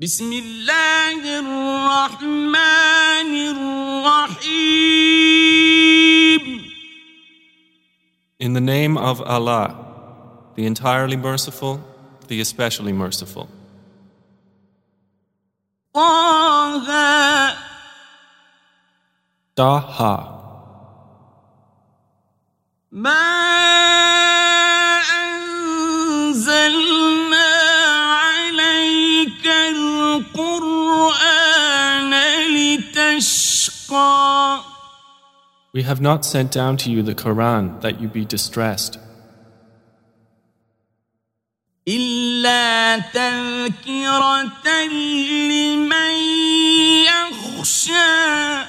بسم 0.00 0.32
الله 0.32 1.38
الرحمن 1.40 3.30
الرحيم 3.56 4.86
In 8.38 8.52
the 8.52 8.60
name 8.60 8.98
of 8.98 9.22
Allah, 9.22 9.74
the 10.54 10.66
entirely 10.66 11.16
merciful, 11.16 11.80
the 12.28 12.40
especially 12.40 12.92
merciful. 12.92 13.48
طه 15.94 17.56
Daha. 19.56 20.36
ما 22.92 23.26
أنزلنا 26.20 27.09
لتشقى 33.90 34.60
We 35.74 35.82
have 35.82 36.00
not 36.00 36.24
sent 36.24 36.50
down 36.52 36.78
to 36.78 36.90
you 36.90 37.02
the 37.02 37.14
Quran 37.14 37.80
that 37.82 38.00
you 38.00 38.08
be 38.08 38.24
distressed, 38.24 38.98
إلا 41.88 42.98
تذكرة 43.12 44.52
لمن 45.50 46.14
يخشى 47.04 48.66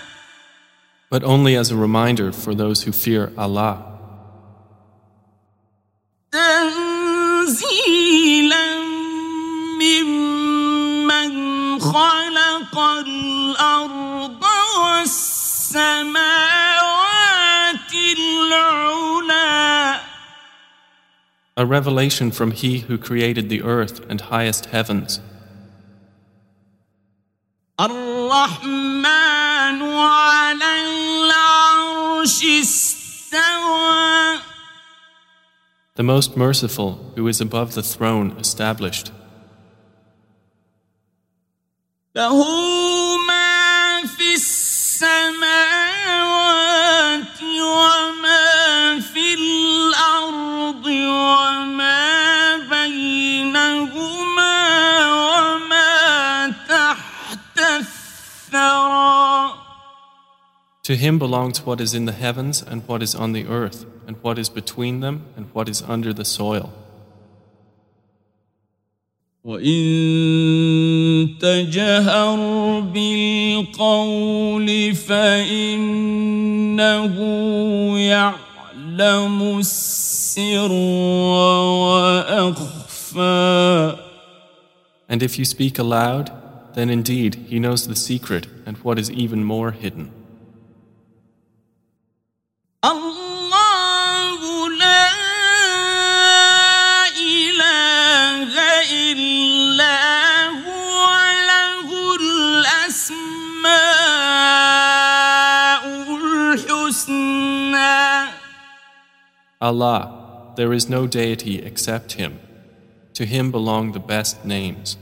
but 1.09 1.23
only 1.23 1.55
as 1.55 1.71
a 1.71 1.75
reminder 1.77 2.33
for 2.33 2.53
those 2.53 2.83
who 2.83 2.91
fear 2.91 3.31
Allah. 3.37 3.93
تنزيلا 6.31 7.67
ممن 9.79 11.31
خلق 11.79 12.77
الأرض 12.79 13.27
والسماوات 13.57 13.77
العلى 13.77 14.20
A 21.59 21.65
revelation 21.65 22.31
from 22.31 22.51
He 22.51 22.79
who 22.79 22.97
created 22.97 23.49
the 23.49 23.63
earth 23.63 24.05
and 24.09 24.21
highest 24.21 24.65
heavens. 24.67 25.19
الرحمن 27.79 29.07
على 29.81 30.81
العرش 30.85 32.43
استوى 32.43 34.39
The 35.95 36.03
most 36.03 36.37
merciful, 36.37 37.11
who 37.15 37.27
is 37.27 37.41
above 37.41 37.73
the 37.73 37.81
throne 37.83 38.35
established. 38.37 39.11
له 42.15 42.70
وما 51.31 52.57
بينهما 52.69 54.55
وما 55.13 56.53
تحت 56.69 57.59
الثرى 57.59 59.27
To 60.83 60.95
him 60.95 61.19
belongs 61.19 61.65
what 61.65 61.81
is 61.81 61.93
in 61.93 62.05
the 62.05 62.13
heavens 62.13 62.61
and 62.61 62.87
what 62.87 63.03
is 63.03 63.13
on 63.13 63.33
the 63.33 63.45
earth, 63.47 63.85
and 64.07 64.15
what 64.21 64.39
is 64.39 64.47
between 64.49 65.01
them 65.01 65.25
and 65.35 65.47
what 65.53 65.67
is 65.67 65.81
under 65.81 66.13
the 66.13 66.23
soil. 66.23 66.71
وإن 69.43 71.37
تجهر 71.39 72.39
بالقول 72.79 74.67
فإنه 74.95 75.95
يعلم 77.99 79.57
السر 79.59 80.00
وأخفى 80.00 80.00
and 85.08 85.22
if 85.22 85.38
you 85.38 85.44
speak 85.44 85.78
aloud, 85.78 86.32
then 86.74 86.88
indeed 86.88 87.34
he 87.34 87.58
knows 87.58 87.86
the 87.86 87.94
secret 87.94 88.46
and 88.64 88.78
what 88.78 88.98
is 88.98 89.10
even 89.10 89.44
more 89.44 89.72
hidden. 89.72 90.10
Allah, 109.60 110.21
there 110.55 110.73
is 110.73 110.89
no 110.89 111.07
deity 111.07 111.59
except 111.59 112.13
him. 112.13 112.39
To 113.13 113.25
him 113.25 113.51
belong 113.51 113.91
the 113.91 113.99
best 113.99 114.45
names. 114.45 114.97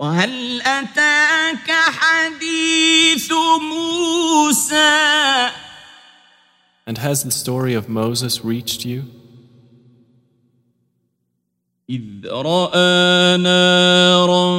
وهل 0.00 0.62
أتاك 0.62 1.70
حديث 1.70 3.32
موسى 3.60 5.50
And 6.86 6.98
has 6.98 7.22
the 7.22 7.30
story 7.30 7.74
of 7.74 7.88
Moses 7.88 8.44
reached 8.44 8.84
you? 8.84 9.04
إذ 11.90 12.26
رأى 12.26 13.36
نارا 13.36 14.50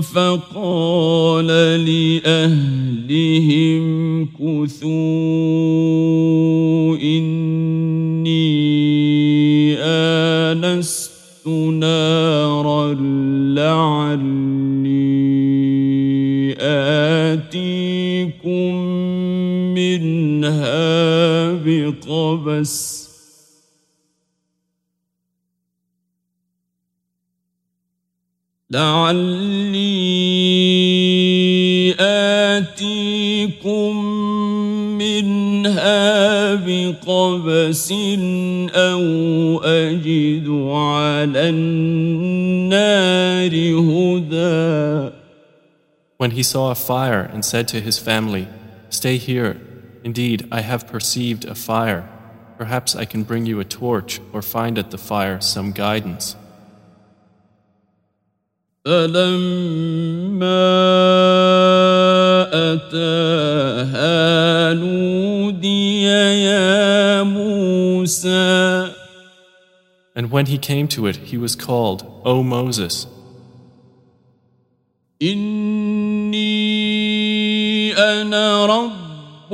فقال 0.00 1.46
لأهلهم 1.86 3.84
كثوا 4.26 5.93
بقبس 21.85 23.05
لعلي 28.71 29.85
آتيكم 31.99 33.95
منها 34.97 36.55
بقبس 36.55 37.91
أو 38.71 39.03
أجد 39.63 40.47
على 40.49 41.49
النار 41.49 43.51
هدى 43.79 45.15
When 46.17 46.31
he 46.31 46.43
saw 46.43 46.71
a 46.71 46.75
fire 46.75 47.29
and 47.33 47.43
said 47.43 47.67
to 47.67 47.81
his 47.81 47.99
family, 47.99 48.47
Stay 48.89 49.17
here. 49.17 49.57
Indeed, 50.04 50.48
I 50.50 50.60
have 50.60 50.86
perceived 50.86 51.44
a 51.44 51.54
fire. 51.54 52.08
Perhaps 52.58 52.96
I 52.96 53.04
can 53.04 53.22
bring 53.22 53.46
you 53.46 53.60
a 53.60 53.64
torch 53.64 54.20
or 54.32 54.42
find 54.42 54.78
at 54.78 54.90
the 54.90 54.98
fire 54.98 55.40
some 55.40 55.72
guidance. 55.72 56.36
فلما 58.84 60.40
أتاها 62.72 64.74
نودي 64.74 66.02
يا 66.02 67.22
موسى 67.22 68.90
And 70.16 70.30
when 70.30 70.46
he 70.46 70.58
came 70.58 70.88
to 70.88 71.06
it, 71.06 71.16
he 71.16 71.38
was 71.38 71.54
called, 71.54 72.04
O 72.24 72.42
Moses, 72.42 73.06
إني 75.22 76.40
أنا 77.94 78.66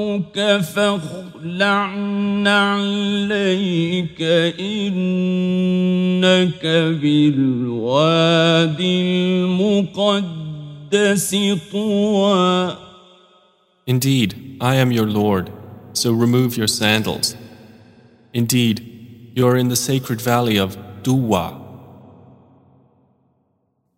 ربك 0.02 0.62
فاخلع 0.62 1.88
عليك 2.48 4.22
إنك 4.60 5.02
المقدس 10.00 11.36
طوى 11.72 12.78
Indeed, 13.88 14.36
I 14.62 14.76
am 14.76 14.92
your 14.92 15.08
Lord, 15.08 15.52
so 15.94 16.12
remove 16.14 16.56
your 16.56 16.68
sandals. 16.68 17.36
Indeed, 18.34 18.78
you 19.36 19.48
are 19.48 19.58
in 19.58 19.70
the 19.70 19.76
sacred 19.76 20.22
valley 20.22 20.58
of 20.58 20.78
Tuwa. 21.04 21.58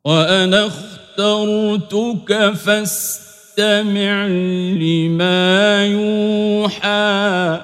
وأنا 0.06 0.66
اخترتك 0.68 2.54
فاستقم 2.54 3.33
فاستمع 3.53 4.27
لما 4.81 5.87
يوحى 5.87 7.61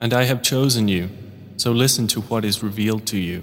and 0.00 0.12
I 0.14 0.22
have 0.24 0.42
chosen 0.42 0.86
you, 0.86 1.08
so 1.56 1.72
listen 1.72 2.06
to 2.08 2.20
what 2.20 2.44
is 2.44 2.62
revealed 2.62 3.04
to 3.06 3.16
you. 3.18 3.42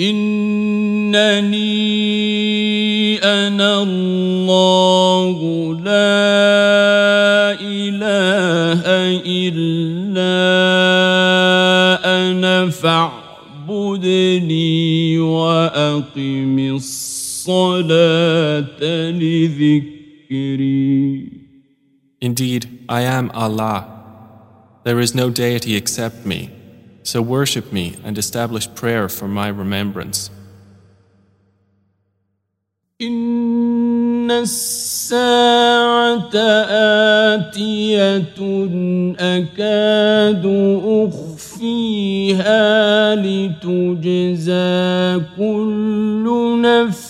إنني 0.00 1.64
أنا 3.24 3.82
الله 3.82 5.38
لا 5.80 7.60
إله 7.60 8.82
إلا 9.24 10.36
أنا 12.04 12.70
فاعبدني 12.70 14.38
وأقم 15.18 16.58
الصلاة 16.58 16.99
لذكري 16.99 16.99
Indeed, 22.20 22.84
I 22.88 23.00
am 23.02 23.30
Allah. 23.32 23.86
There 24.84 25.00
is 25.00 25.14
no 25.14 25.30
deity 25.30 25.76
except 25.76 26.26
me. 26.26 26.50
So 27.02 27.22
worship 27.22 27.72
me 27.72 27.96
and 28.04 28.18
establish 28.18 28.68
prayer 28.74 29.08
for 29.08 29.28
my 29.28 29.48
remembrance. 29.48 30.30
إن 33.00 34.30
الساعة 34.30 36.30
آتية 37.34 38.34
أكاد 39.20 40.46
أخفيها 40.84 42.64
لتجزى 43.14 44.64
كل 45.36 46.60
نفس 46.60 47.09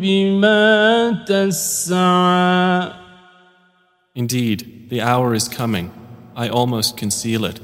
بما 0.00 1.24
تسعى 1.26 2.92
Indeed, 4.16 4.88
the 4.88 5.02
hour 5.02 5.34
is 5.34 5.46
coming. 5.46 5.90
I 6.34 6.48
almost 6.48 6.96
conceal 6.96 7.44
it, 7.44 7.60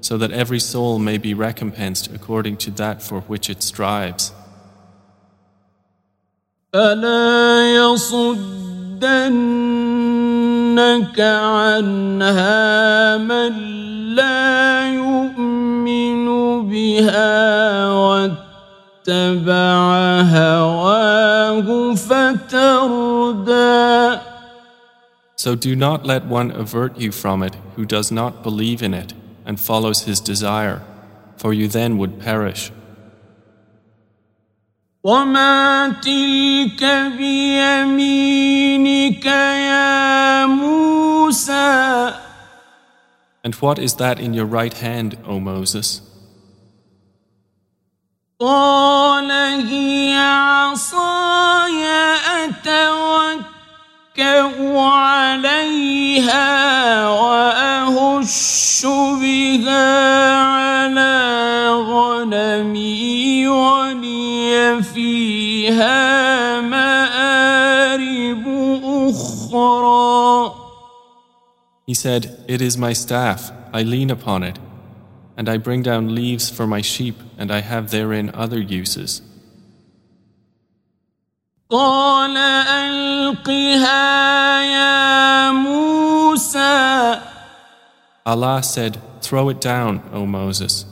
so 0.00 0.18
that 0.18 0.32
every 0.32 0.58
soul 0.58 0.98
may 0.98 1.18
be 1.18 1.34
recompensed 1.34 2.10
according 2.12 2.56
to 2.64 2.72
that 2.72 3.00
for 3.00 3.20
which 3.22 3.48
it 3.48 3.62
strives. 3.62 4.32
فلا 6.72 7.74
يصدنك 7.76 9.10
عنها 11.20 12.66
من 13.16 13.52
لا 14.14 14.94
يؤمن 14.94 16.26
بها 16.68 17.88
واتبع 19.08 20.22
هواه 20.22 21.94
فتردى 21.94 23.54
So 25.36 25.54
do 25.54 25.76
not 25.76 26.06
let 26.06 26.24
one 26.24 26.50
avert 26.52 26.96
you 26.98 27.12
from 27.12 27.42
it 27.42 27.54
who 27.76 27.84
does 27.84 28.10
not 28.10 28.42
believe 28.42 28.82
in 28.82 28.94
it 28.94 29.12
and 29.44 29.60
follows 29.60 30.04
his 30.04 30.18
desire, 30.20 30.80
for 31.36 31.52
you 31.52 31.68
then 31.68 31.98
would 31.98 32.18
perish. 32.18 32.72
وما 35.04 35.88
تلك 36.02 36.84
بيمينك 37.18 39.26
يا 39.26 40.46
موسى 40.46 42.14
And 43.44 43.54
what 43.56 43.78
is 43.78 43.96
that 43.96 44.18
in 44.18 44.32
your 44.32 44.46
right 44.46 44.72
hand, 44.72 45.18
O 45.26 45.38
Moses? 45.38 46.00
قال 48.39 49.31
هي 49.67 50.15
عصاي 50.15 51.85
أتوكل 52.47 53.49
عليها 54.77 56.47
وأهش 57.09 58.85
بها 59.21 60.35
على 60.35 61.69
غنمي 61.69 63.47
ولي 63.47 64.83
فيها 64.83 66.61
مآرب 66.61 68.43
أخرى. 68.85 70.53
He 71.85 71.93
said, 71.93 72.37
It 72.47 72.61
is 72.61 72.77
my 72.77 72.93
staff, 72.93 73.51
I 73.73 73.83
lean 73.83 74.09
upon 74.09 74.43
it, 74.43 74.57
and 75.38 75.48
I 75.48 75.56
bring 75.56 75.82
down 75.82 76.14
leaves 76.14 76.50
for 76.50 76.66
my 76.66 76.80
sheep, 76.80 77.16
and 77.38 77.50
I 77.50 77.60
have 77.60 77.90
therein 77.90 78.30
other 78.34 78.60
uses. 78.60 79.22
قال 81.70 82.36
ألقها 82.36 84.02
يا 84.62 85.50
موسى 85.52 87.20
Allah 88.26 88.62
said, 88.62 88.98
Throw 89.20 89.48
it 89.50 89.60
down, 89.60 90.02
O 90.12 90.24
Moses. 90.26 90.86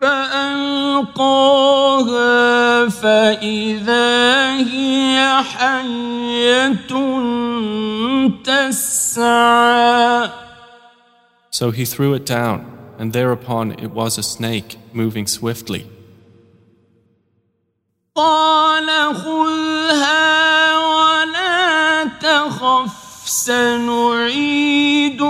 فألقاها 0.00 1.28
فإذا 2.88 4.56
هي 4.56 5.42
حية 5.42 6.76
تسعى 8.44 10.30
So 11.50 11.70
he 11.70 11.84
threw 11.84 12.14
it 12.14 12.26
down, 12.26 12.66
and 12.98 13.12
thereupon 13.12 13.72
it 13.72 13.92
was 13.92 14.18
a 14.18 14.22
snake 14.22 14.76
moving 14.92 15.26
swiftly. 15.26 15.86
قال 18.16 19.14
خذها 19.14 20.78
ولا 20.78 22.04
تخف 22.04 23.28
سنعيدها 23.28 25.22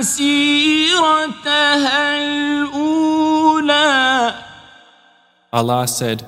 سيرتها 0.00 2.18
الأولى 2.18 4.34
Allah 5.52 5.86
said, 5.86 6.26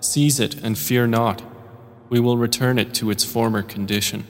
Seize 0.00 0.40
it 0.40 0.56
and 0.62 0.76
fear 0.76 1.06
not. 1.06 1.42
We 2.08 2.20
will 2.20 2.36
return 2.36 2.78
it 2.78 2.92
to 2.94 3.10
its 3.10 3.24
former 3.24 3.62
condition. 3.62 4.26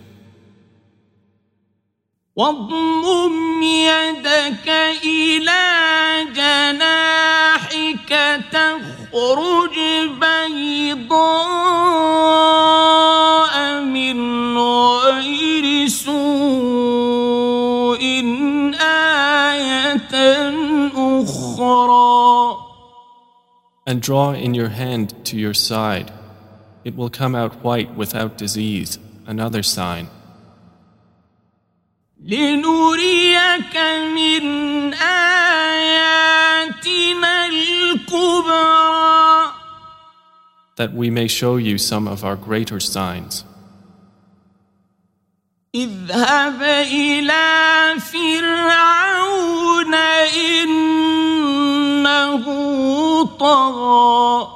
واضمم 2.36 3.64
يدك 3.64 4.70
إلى 5.04 5.64
جناحك 6.36 8.12
تخرج 8.52 9.78
بيضاء 10.22 11.16
من 13.82 14.58
غير 14.58 15.88
سوء 15.88 16.20
آية 18.82 20.14
أخرى 20.96 22.58
And 23.88 24.02
draw 24.04 24.32
in 24.34 24.54
your 24.54 24.70
hand 24.70 25.14
to 25.26 25.36
your 25.36 25.56
side. 25.56 26.12
It 26.84 26.96
will 26.96 27.10
come 27.10 27.34
out 27.34 27.64
white 27.64 27.96
without 27.96 28.38
disease, 28.38 29.00
another 29.26 29.64
sign. 29.64 30.10
لنريك 32.25 33.77
من 34.15 34.95
آياتنا 34.95 36.55
الكبرى 37.47 39.05
that 40.77 40.93
we 40.93 41.09
may 41.09 41.29
show 41.29 41.57
you 41.57 41.79
some 41.79 42.09
of 42.09 42.25
our 42.25 42.37
greater 42.37 42.81
signs. 42.81 43.45
اذهب 45.75 46.63
إلى 46.63 48.01
فرعون 48.01 49.95
إنه 50.65 52.45
طغى 53.39 54.49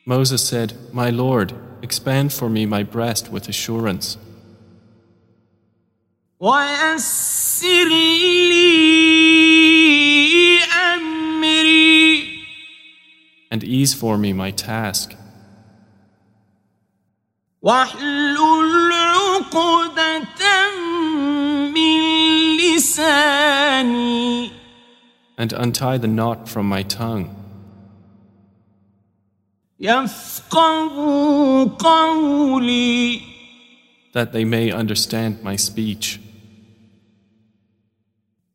Moses 0.06 0.42
said, 0.42 0.74
My 0.92 1.10
Lord, 1.12 1.54
expand 1.82 2.34
for 2.34 2.50
me 2.50 2.66
my 2.66 2.84
breast 2.84 3.32
with 3.32 3.48
assurance, 3.48 4.18
ويسر 6.40 7.88
لي 8.50 10.60
أمري 10.94 12.40
and 13.52 13.64
ease 13.64 13.94
for 13.94 14.18
me 14.18 14.34
my 14.34 14.52
task, 14.52 15.16
واحلل 17.62 18.92
عقدة 18.94 20.26
من 21.74 22.02
لساني 22.58 24.53
and 25.38 25.54
untie 25.54 25.98
the 25.98 26.08
knot 26.08 26.50
from 26.50 26.68
my 26.68 26.84
tongue, 26.84 27.36
يفقه 29.80 31.78
قولي 31.80 33.22
that 34.14 34.34
they 34.34 34.44
may 34.44 34.72
understand 34.72 35.44
my 35.44 35.56
speech. 35.56 36.20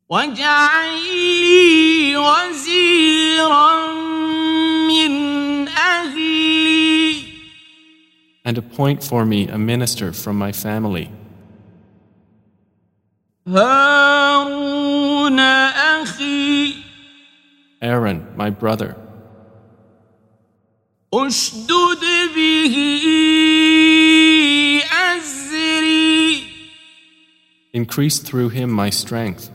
واجعل 0.09 0.93
لي 1.41 2.17
وزيرا 2.17 3.93
من 4.87 5.67
أهلي 5.67 7.21
And 8.45 8.57
appoint 8.59 9.03
for 9.03 9.25
me 9.25 9.47
a 9.47 9.57
minister 9.57 10.11
from 10.13 10.37
my 10.37 10.51
family, 10.51 11.09
هارون 13.47 15.39
أخي 15.39 16.28
Aaron, 17.81 18.27
my 18.35 18.49
brother. 18.49 18.95
اشدد 21.13 22.03
به 22.35 22.75
أزري 24.91 26.43
Increase 27.73 28.19
through 28.19 28.49
him 28.49 28.69
my 28.71 28.89
strength, 28.89 29.49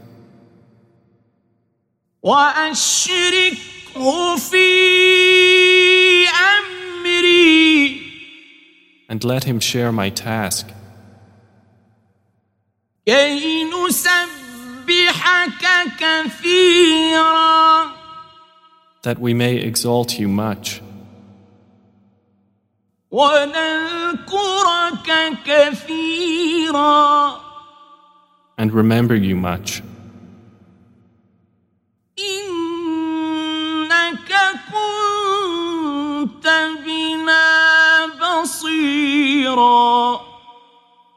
وأشركه 2.22 3.56
في 4.36 4.68
أمري 6.28 8.00
and 9.08 9.24
let 9.24 9.44
him 9.44 9.58
share 9.60 9.92
my 9.92 10.10
task, 10.10 10.66
كي 13.06 13.64
نسبحك 13.64 15.64
كثيرا 16.00 17.93
that 19.05 19.19
we 19.19 19.33
may 19.33 19.55
exalt 19.57 20.19
you 20.19 20.27
much. 20.27 20.81
And 28.57 28.73
remember 28.73 29.15
you 29.15 29.35
much. 29.35 29.83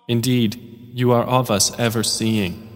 Indeed, 0.08 0.90
you 0.92 1.12
are 1.12 1.24
of 1.24 1.50
us 1.50 1.72
ever 1.78 2.02
seeing. 2.02 2.67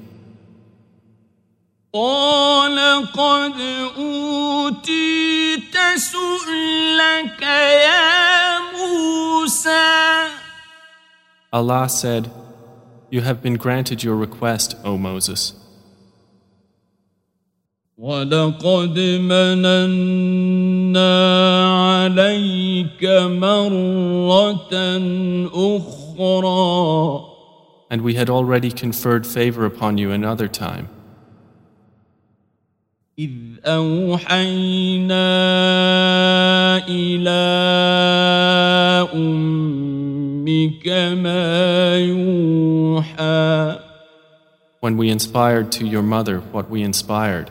قال 1.93 2.77
قد 3.13 3.53
أوتيت 3.97 5.77
سؤلك 5.97 7.41
يا 7.41 8.59
موسى 8.75 10.27
Allah 11.53 11.87
said, 11.89 12.29
You 13.09 13.21
have 13.21 13.41
been 13.41 13.55
granted 13.55 14.03
your 14.03 14.15
request, 14.15 14.75
O 14.83 14.97
Moses. 14.97 15.53
ولقد 17.97 18.99
مننا 18.99 20.07
عليك 22.03 23.03
مرة 23.41 24.73
أخرى 25.53 27.23
And 27.89 28.01
we 28.01 28.15
had 28.15 28.29
already 28.29 28.69
conferred 28.69 29.25
favor 29.25 29.65
upon 29.65 29.97
you 29.97 30.11
another 30.11 30.49
time, 30.49 30.89
إذ 33.18 33.30
أوحينا 33.64 35.16
إلى 36.88 37.42
أمك 39.14 40.88
ما 41.20 41.98
يوحى 41.98 43.78
when 44.80 44.96
we 44.96 45.10
inspired 45.10 45.70
to 45.70 45.86
your 45.86 46.02
mother 46.02 46.40
what 46.52 46.70
we 46.70 46.82
inspired. 46.82 47.50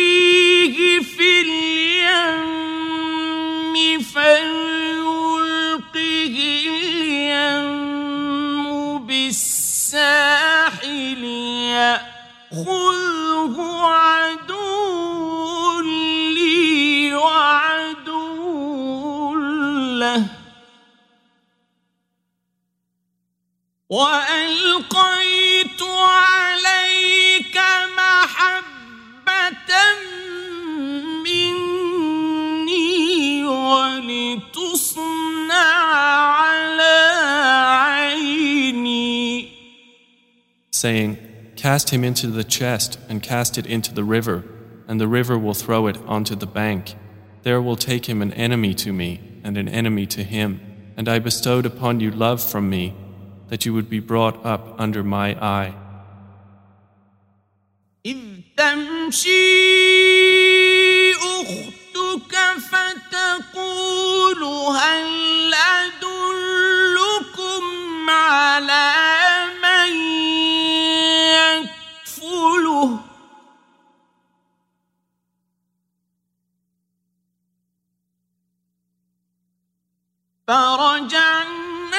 في 1.00 1.42
اليم 1.42 2.54
فليلقه 4.02 4.73
بالساحل 9.94 11.24
يأخذه 12.54 13.56
عدو 13.86 15.82
لي 15.82 17.14
وعدو 17.16 18.34
له. 20.00 20.26
وألقيت 23.90 25.82
عليك 25.82 27.62
محبة 27.98 29.72
saying, 40.83 41.19
Cast 41.57 41.91
him 41.91 42.05
into 42.05 42.29
the 42.29 42.45
chest 42.45 42.99
and 43.09 43.21
cast 43.21 43.59
it 43.59 43.67
into 43.67 43.93
the 43.93 44.05
river, 44.05 44.45
and 44.87 45.01
the 45.01 45.09
river 45.09 45.37
will 45.37 45.55
throw 45.55 45.89
it 45.89 45.97
onto 46.07 46.37
the 46.37 46.47
bank. 46.47 46.95
There 47.43 47.61
will 47.61 47.77
take 47.77 48.07
him 48.07 48.23
an 48.23 48.33
enemy 48.33 48.75
to 48.75 48.93
me 48.93 49.41
and 49.43 49.57
an 49.57 49.69
enemy 49.69 50.07
to 50.07 50.23
him. 50.23 50.61
And 50.97 51.09
I 51.09 51.19
bestowed 51.19 51.67
upon 51.67 52.01
you 52.01 52.11
love 52.11 52.41
from 52.43 52.71
me, 52.71 52.95
that 53.49 53.67
you 53.67 53.75
would 53.75 53.91
be 53.91 54.01
brought 54.01 54.45
up 54.47 54.79
under 54.79 55.03
my 55.03 55.35
eye. 55.43 55.75
إذ 58.07 58.17
تمشي 58.57 59.39
أختك 61.15 62.35
فتقول 62.71 64.43
هل 64.77 65.55
أدلكم 65.85 67.63
على 68.11 69.22
فرجعناك 80.48 81.94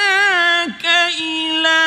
إلى 1.19 1.81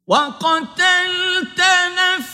وقتلت 0.08 1.62
نفسا 1.98 2.27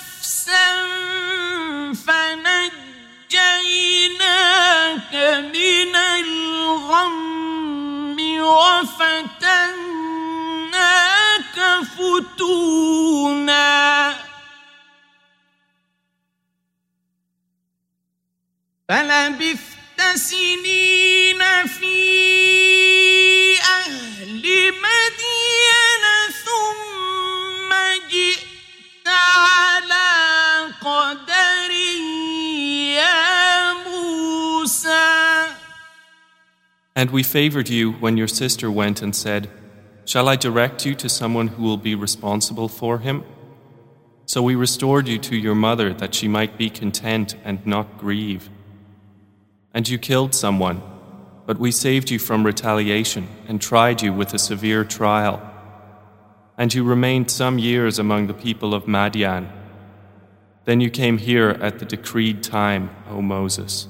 وفتناك 8.43 9.83
فتونا. 11.97 13.73
فلبثت 18.89 20.01
سنين 20.15 21.41
في 21.67 21.93
أهل 23.61 24.71
مدين 24.71 25.42
And 37.03 37.11
we 37.11 37.21
favored 37.21 37.67
you 37.67 37.91
when 37.91 38.15
your 38.15 38.29
sister 38.29 38.71
went 38.71 39.01
and 39.01 39.13
said, 39.13 39.49
Shall 40.05 40.29
I 40.29 40.37
direct 40.37 40.85
you 40.85 40.95
to 40.95 41.09
someone 41.09 41.49
who 41.49 41.63
will 41.63 41.75
be 41.75 41.95
responsible 41.95 42.69
for 42.69 42.99
him? 42.99 43.25
So 44.25 44.41
we 44.41 44.55
restored 44.55 45.09
you 45.09 45.17
to 45.17 45.35
your 45.35 45.53
mother 45.53 45.93
that 45.95 46.15
she 46.15 46.29
might 46.29 46.57
be 46.57 46.69
content 46.69 47.35
and 47.43 47.67
not 47.67 47.97
grieve. 47.97 48.49
And 49.73 49.89
you 49.89 49.97
killed 49.97 50.33
someone, 50.33 50.81
but 51.45 51.59
we 51.59 51.71
saved 51.71 52.09
you 52.09 52.19
from 52.19 52.45
retaliation 52.45 53.27
and 53.49 53.61
tried 53.61 54.01
you 54.01 54.13
with 54.13 54.33
a 54.33 54.39
severe 54.39 54.85
trial. 54.85 55.41
And 56.57 56.73
you 56.73 56.85
remained 56.85 57.29
some 57.29 57.59
years 57.59 57.99
among 57.99 58.27
the 58.27 58.33
people 58.33 58.73
of 58.73 58.85
Madian. 58.85 59.51
Then 60.63 60.79
you 60.79 60.89
came 60.89 61.17
here 61.17 61.49
at 61.49 61.79
the 61.79 61.85
decreed 61.85 62.43
time, 62.43 62.91
O 63.09 63.21
Moses. 63.21 63.89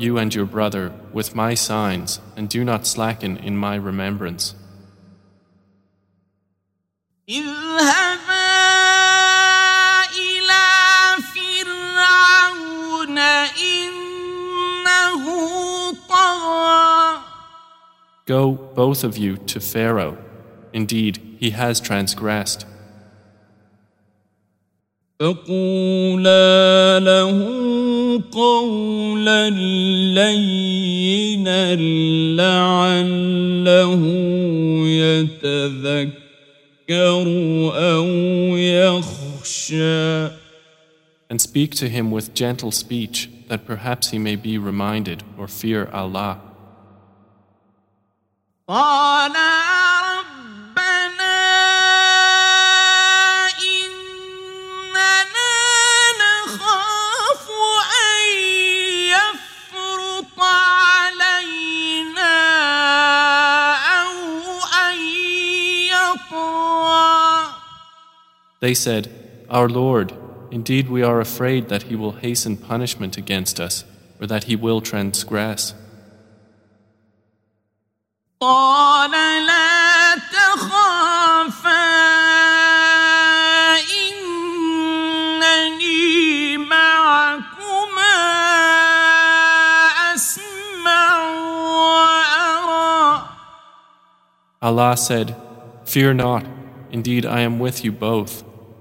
you 0.00 0.16
and 0.16 0.34
your 0.34 0.46
brother 0.46 0.92
with 1.12 1.34
my 1.34 1.52
signs 1.54 2.20
and 2.34 2.48
do 2.48 2.64
not 2.64 2.86
slacken 2.86 3.36
in 3.36 3.56
my 3.56 3.74
remembrance. 3.74 4.54
Go, 18.26 18.52
both 18.74 19.04
of 19.04 19.18
you, 19.18 19.36
to 19.36 19.60
Pharaoh. 19.60 20.16
Indeed, 20.72 21.36
he 21.38 21.50
has 21.50 21.80
transgressed. 21.80 22.64
فقولا 25.19 26.99
له 26.99 27.37
قولا 28.31 29.49
لينا 30.19 31.75
لعله 32.35 34.01
يتذكر 34.87 36.15
أو 37.75 38.05
يخشى 38.57 40.29
And 41.27 41.41
speak 41.41 41.73
to 41.75 41.89
him 41.89 42.11
with 42.11 42.35
gentle 42.35 42.71
speech, 42.71 43.29
that 43.47 43.65
perhaps 43.65 44.11
he 44.11 44.19
may 44.19 44.35
be 44.35 44.59
reminded 44.59 45.23
or 45.39 45.47
fear 45.47 45.89
Allah. 45.91 46.37
قال 48.67 49.35
They 68.60 68.74
said, 68.74 69.10
Our 69.48 69.68
Lord, 69.68 70.12
indeed 70.50 70.90
we 70.90 71.02
are 71.02 71.18
afraid 71.20 71.68
that 71.68 71.84
He 71.84 71.96
will 71.96 72.12
hasten 72.12 72.58
punishment 72.58 73.16
against 73.16 73.58
us, 73.58 73.84
or 74.20 74.26
that 74.26 74.44
He 74.44 74.54
will 74.54 74.82
transgress. 74.82 75.74
Allah 94.62 94.96
said, 94.96 95.34
Fear 95.84 96.14
not, 96.14 96.44
indeed 96.90 97.24
I 97.24 97.40
am 97.40 97.58
with 97.58 97.82
you 97.84 97.92
both. 97.92 98.49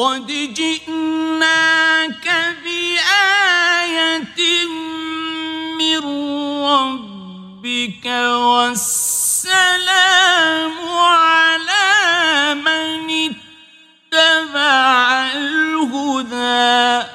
قد 0.00 0.26
جئناك 0.54 2.26
بآية 2.64 4.40
من 5.78 6.04
ربك 6.64 8.06
والسلام 8.56 9.52
على 10.88 12.54
من 12.54 13.10
اتبع 14.14 15.32
الهدى 15.36 17.06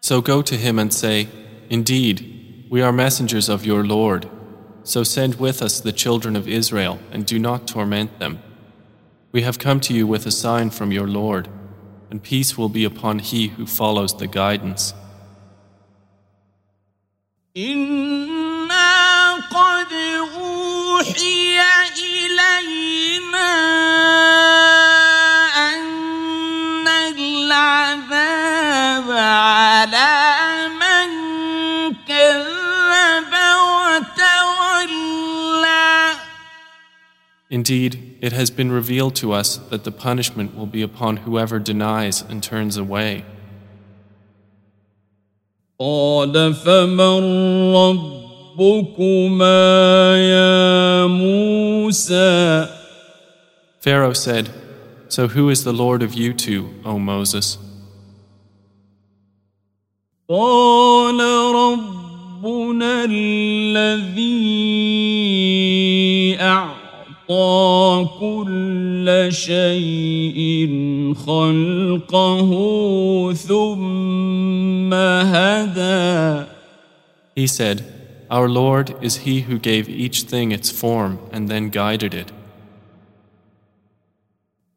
So 0.00 0.20
go 0.22 0.40
to 0.42 0.56
him 0.56 0.78
and 0.78 0.92
say, 0.94 1.28
Indeed, 1.68 2.66
we 2.70 2.80
are 2.80 2.90
messengers 2.90 3.50
of 3.50 3.66
your 3.66 3.84
Lord. 3.84 4.30
So 4.82 5.04
send 5.04 5.34
with 5.34 5.60
us 5.60 5.78
the 5.78 5.92
children 5.92 6.36
of 6.36 6.48
Israel 6.48 6.98
and 7.12 7.26
do 7.26 7.38
not 7.38 7.68
torment 7.68 8.18
them. 8.18 8.40
We 9.35 9.41
have 9.41 9.59
come 9.59 9.81
to 9.81 9.93
you 9.93 10.07
with 10.07 10.25
a 10.25 10.31
sign 10.31 10.69
from 10.69 10.93
your 10.93 11.09
Lord, 11.09 11.49
and 12.09 12.23
peace 12.23 12.57
will 12.57 12.69
be 12.69 12.85
upon 12.85 13.19
he 13.19 13.49
who 13.49 13.65
follows 13.65 14.15
the 14.15 14.27
guidance. 14.27 14.93
Indeed, 37.49 38.14
it 38.24 38.32
has 38.32 38.50
been 38.50 38.70
revealed 38.70 39.14
to 39.16 39.32
us 39.32 39.56
that 39.70 39.84
the 39.84 39.92
punishment 39.92 40.56
will 40.56 40.66
be 40.66 40.82
upon 40.82 41.18
whoever 41.18 41.58
denies 41.58 42.22
and 42.22 42.42
turns 42.42 42.76
away. 42.76 43.24
قال 45.80 46.54
فمن 46.54 47.20
ربكما 48.58 49.56
يا 50.16 51.06
موسى 51.06 52.68
Pharaoh 53.80 54.12
said, 54.12 54.50
So 55.08 55.28
who 55.28 55.48
is 55.48 55.64
the 55.64 55.72
Lord 55.72 56.02
of 56.02 56.12
you 56.12 56.34
two, 56.34 56.68
O 56.84 56.98
Moses? 56.98 57.56
قال 60.28 61.20
ربنا 61.54 63.04
الذي 63.04 64.60
أعطى 67.30 68.08
كل 68.20 69.28
شيء 69.30 70.40
خلقه 71.26 72.50
ثم 73.34 74.94
هدى 74.94 76.46
He 77.36 77.46
said, 77.46 77.84
Our 78.30 78.48
Lord 78.48 78.94
is 79.00 79.18
He 79.18 79.40
who 79.42 79.58
gave 79.58 79.88
each 79.88 80.22
thing 80.22 80.52
its 80.52 80.70
form 80.70 81.18
and 81.32 81.48
then 81.48 81.68
guided 81.70 82.14
it. 82.14 82.32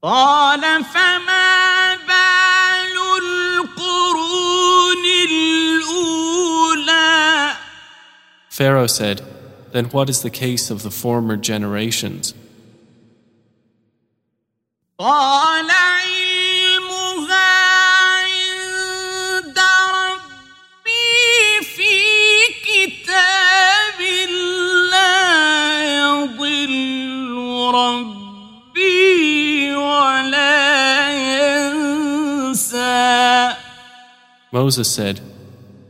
قال 0.03 0.83
فما 0.83 1.95
بال 1.95 2.97
القرون 3.23 5.05
الأولى 5.29 7.03
Pharaoh 8.49 8.87
said, 8.87 9.21
then 9.72 9.86
what 9.86 10.08
is 10.08 10.22
the 10.22 10.30
case 10.30 10.70
of 10.70 10.82
the 10.82 10.90
former 10.90 11.36
generations? 11.36 12.34
Moses 34.50 34.90
said, 34.90 35.20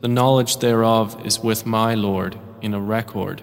The 0.03 0.09
knowledge 0.09 0.59
thereof 0.59 1.25
is 1.25 1.41
with 1.41 1.65
my 1.65 1.95
Lord 1.95 2.39
in 2.61 2.75
a 2.75 2.81
record. 2.81 3.43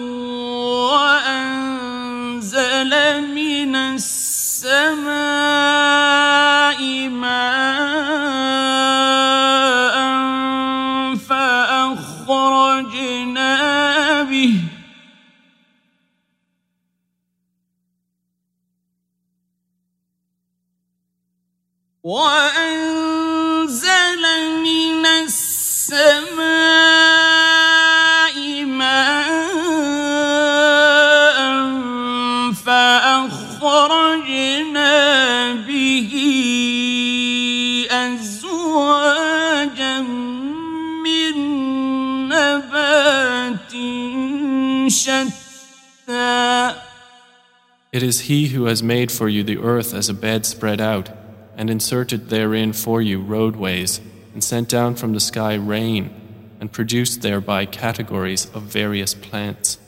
وأنزل 22.10 24.22
من 24.62 25.06
السماء 25.06 26.36
ماء 28.64 29.36
فأخرجنا 33.86 35.54
به 35.54 36.12
أزواجا 37.90 40.00
من 41.04 41.34
نبات 42.28 43.72
شتى 44.88 46.74
It 47.92 48.02
is 48.02 48.20
He 48.22 48.48
who 48.48 48.64
has 48.66 48.82
made 48.82 49.10
for 49.10 49.26
you 49.28 49.42
the 49.42 49.56
earth 49.58 49.94
as 49.94 50.10
a 50.10 50.14
bed 50.14 50.44
spread 50.44 50.80
out, 50.82 51.08
and 51.60 51.70
inserted 51.70 52.28
therein 52.28 52.72
for 52.72 53.00
you 53.00 53.20
roadways, 53.20 54.00
and 54.32 54.42
sent 54.44 54.68
down 54.68 54.94
from 54.94 55.12
the 55.12 55.20
sky 55.20 55.54
rain, 55.54 56.10
and 56.60 56.72
produced 56.72 57.22
thereby 57.22 57.66
categories 57.66 58.46
of 58.54 58.62
various 58.62 59.14
plants. 59.14 59.78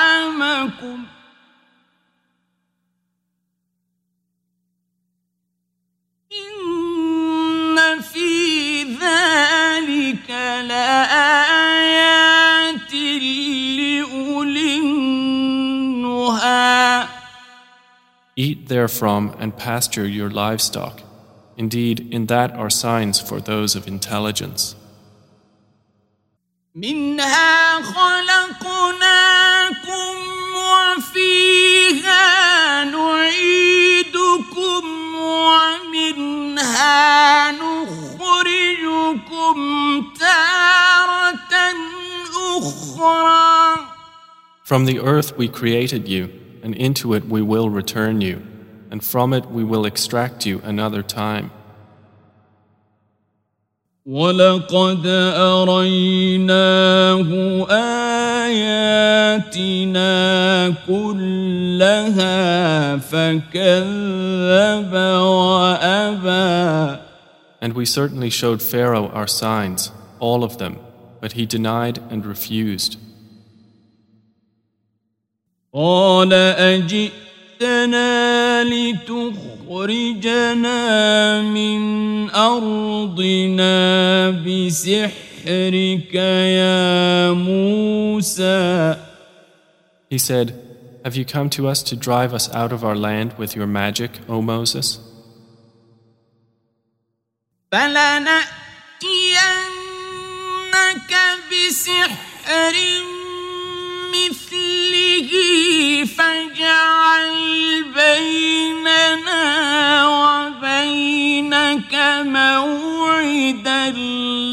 إن 6.31 8.01
في 8.01 8.83
ذلك 8.83 10.29
لآيات 10.69 12.32
Eat 18.35 18.67
therefrom 18.67 19.35
and 19.39 19.57
pasture 19.57 20.07
your 20.07 20.29
livestock. 20.29 21.01
Indeed, 21.57 22.13
in 22.13 22.27
that 22.27 22.51
are 22.51 22.69
signs 22.69 23.19
for 23.19 23.41
those 23.41 23.75
of 23.75 23.87
intelligence. 23.87 24.75
منها 26.75 27.81
خلقناكم 27.81 29.09
وفيها 30.55 32.23
نعيدكم 32.83 34.89
ومنها 35.99 37.51
نخرجكم 37.51 39.55
تارة 40.19 41.53
أخرى 42.57 43.85
From 44.63 44.85
the 44.85 44.99
earth 44.99 45.35
we 45.35 45.47
created 45.47 46.07
you, 46.07 46.29
and 46.63 46.75
into 46.75 47.13
it 47.13 47.25
we 47.25 47.41
will 47.41 47.69
return 47.69 48.21
you, 48.21 48.45
and 48.91 49.03
from 49.03 49.33
it 49.33 49.45
we 49.51 49.63
will 49.63 49.85
extract 49.85 50.45
you 50.45 50.61
another 50.63 51.03
time. 51.03 51.51
ولقد 54.05 55.05
أريناه 55.35 57.29
آياتنا 58.45 60.09
كلها 60.87 62.37
فكذب 62.97 64.93
وأبى 65.21 66.99
And 67.61 67.73
we 67.73 67.85
certainly 67.85 68.29
showed 68.29 68.61
Pharaoh 68.61 69.09
our 69.09 69.27
signs, 69.27 69.91
all 70.19 70.43
of 70.45 70.57
them, 70.57 70.79
but 71.19 71.33
he 71.33 71.45
denied 71.45 71.99
and 72.09 72.25
refused. 72.25 72.97
قال 75.74 76.32
أجئتنا 76.32 78.04
لتخرجنا 78.64 80.72
من 81.42 81.80
أرضنا 82.30 84.30
بسحرك 84.30 86.14
يا 86.14 87.32
موسى 87.32 88.96
He 90.10 90.18
said, 90.18 90.54
Have 91.04 91.16
you 91.16 91.24
come 91.24 91.50
to 91.50 91.66
us 91.66 91.82
to 91.82 91.96
drive 91.96 92.32
us 92.32 92.48
out 92.54 92.70
of 92.72 92.84
our 92.84 92.94
land 92.94 93.32
with 93.36 93.56
your 93.56 93.66
magic, 93.66 94.20
O 94.28 94.40
Moses? 94.40 95.00
فلنأتينك 97.72 98.44
بسحر 101.50 103.14
مثله 104.84 105.30
بيننا 107.94 109.44
وبينك 110.06 111.94
موعدا 112.26 113.90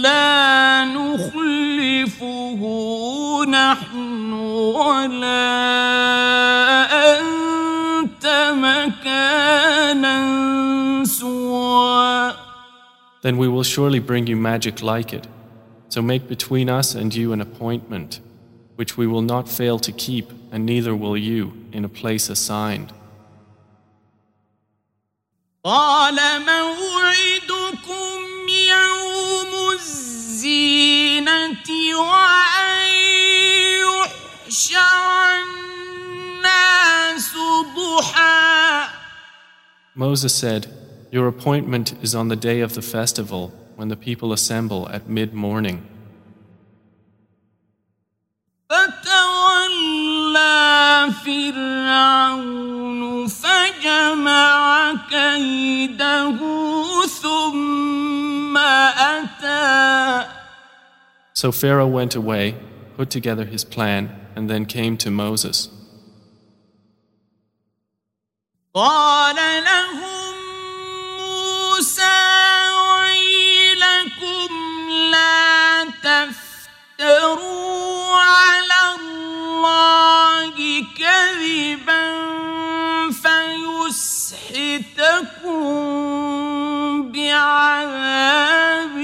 لا 0.02 0.84
نخلفه 0.86 2.62
نحن 3.48 4.34
ولا 4.34 5.52
أنت 7.20 8.26
مكانا 8.56 10.18
سوى 11.04 12.32
Then 13.24 13.38
we 13.38 13.48
will 13.48 13.64
surely 13.64 14.00
bring 14.00 14.26
you 14.26 14.36
magic 14.36 14.82
like 14.82 15.14
it. 15.14 15.28
So 15.90 16.02
make 16.02 16.28
between 16.28 16.70
us 16.70 16.96
and 16.96 17.14
you 17.14 17.34
an 17.34 17.42
appointment, 17.42 18.20
which 18.81 18.97
we 18.97 19.07
will 19.07 19.23
not 19.23 19.49
fail 19.49 19.79
to 19.79 19.93
keep, 19.93 20.31
and 20.53 20.67
neither 20.67 20.95
will 20.95 21.17
you, 21.17 21.53
in 21.73 21.85
a 21.85 21.89
place 21.89 22.29
assigned. 22.29 22.93
قال 25.65 26.15
موعدكم 26.47 28.21
يوم 28.49 29.73
الزينة 29.73 31.69
وأن 31.99 32.93
يحشر 33.83 35.43
الناس 35.43 37.33
ضحى 37.77 38.87
Moses 39.97 40.35
said, 40.35 40.67
Your 41.11 41.27
appointment 41.27 41.95
is 42.03 42.15
on 42.15 42.29
the 42.29 42.37
day 42.37 42.61
of 42.61 42.75
the 42.75 42.83
festival, 42.83 43.53
when 43.77 43.89
the 43.89 43.97
people 43.97 44.33
assemble 44.33 44.89
at 44.91 45.09
mid 45.09 45.33
morning. 45.35 45.90
فتولى 48.72 50.52
فرعون 51.26 53.28
فجمع 53.28 54.94
كيده 55.10 56.38
ثم 57.22 58.58
أتى 58.58 60.28
So 61.34 61.52
Pharaoh 61.52 61.88
went 61.88 62.16
away, 62.16 62.56
put 62.98 63.10
together 63.10 63.46
his 63.46 63.64
plan, 63.66 64.10
and 64.36 64.50
then 64.50 64.66
came 64.66 64.96
to 64.98 65.10
Moses. 65.12 65.70
قال 68.74 69.36
لهم 69.36 70.34
موسى 71.20 72.20
ويلكم 72.92 74.50
لا 75.12 75.84
تفتروا 76.04 77.81
فيسحتكم 84.71 85.53
بعذاب 87.13 88.97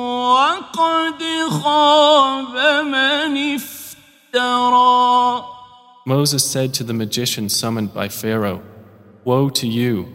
وقد 0.00 1.22
خاب 1.50 2.54
من 2.86 3.54
افترى 3.54 3.96
Moses 6.08 6.44
said 6.48 6.72
to 6.74 6.84
the 6.84 6.92
magician 6.92 7.48
summoned 7.48 7.92
by 7.92 8.08
Pharaoh, 8.08 8.62
Woe 9.24 9.48
to 9.50 9.66
you! 9.66 10.06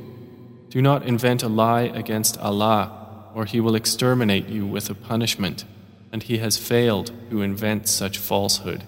Do 0.69 0.81
not 0.81 1.03
invent 1.03 1.43
a 1.43 1.49
lie 1.49 1.81
against 1.81 2.37
Allah, 2.37 2.93
or 3.35 3.43
he 3.43 3.59
will 3.59 3.75
exterminate 3.75 4.47
you 4.47 4.65
with 4.65 4.89
a 4.89 4.93
punishment, 4.95 5.65
and 6.13 6.23
he 6.23 6.37
has 6.37 6.57
failed 6.57 7.11
who 7.29 7.41
invents 7.41 7.91
such 7.91 8.17
falsehood. 8.17 8.85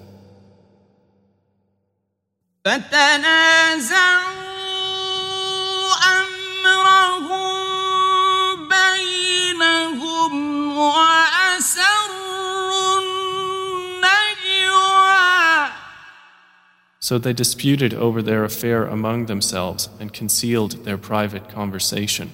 So 17.00 17.18
they 17.18 17.34
disputed 17.34 17.94
over 17.94 18.22
their 18.22 18.46
affair 18.46 18.86
among 18.86 19.26
themselves 19.26 19.90
and 20.00 20.14
concealed 20.14 20.86
their 20.86 20.98
private 20.98 21.50
conversation. 21.50 22.32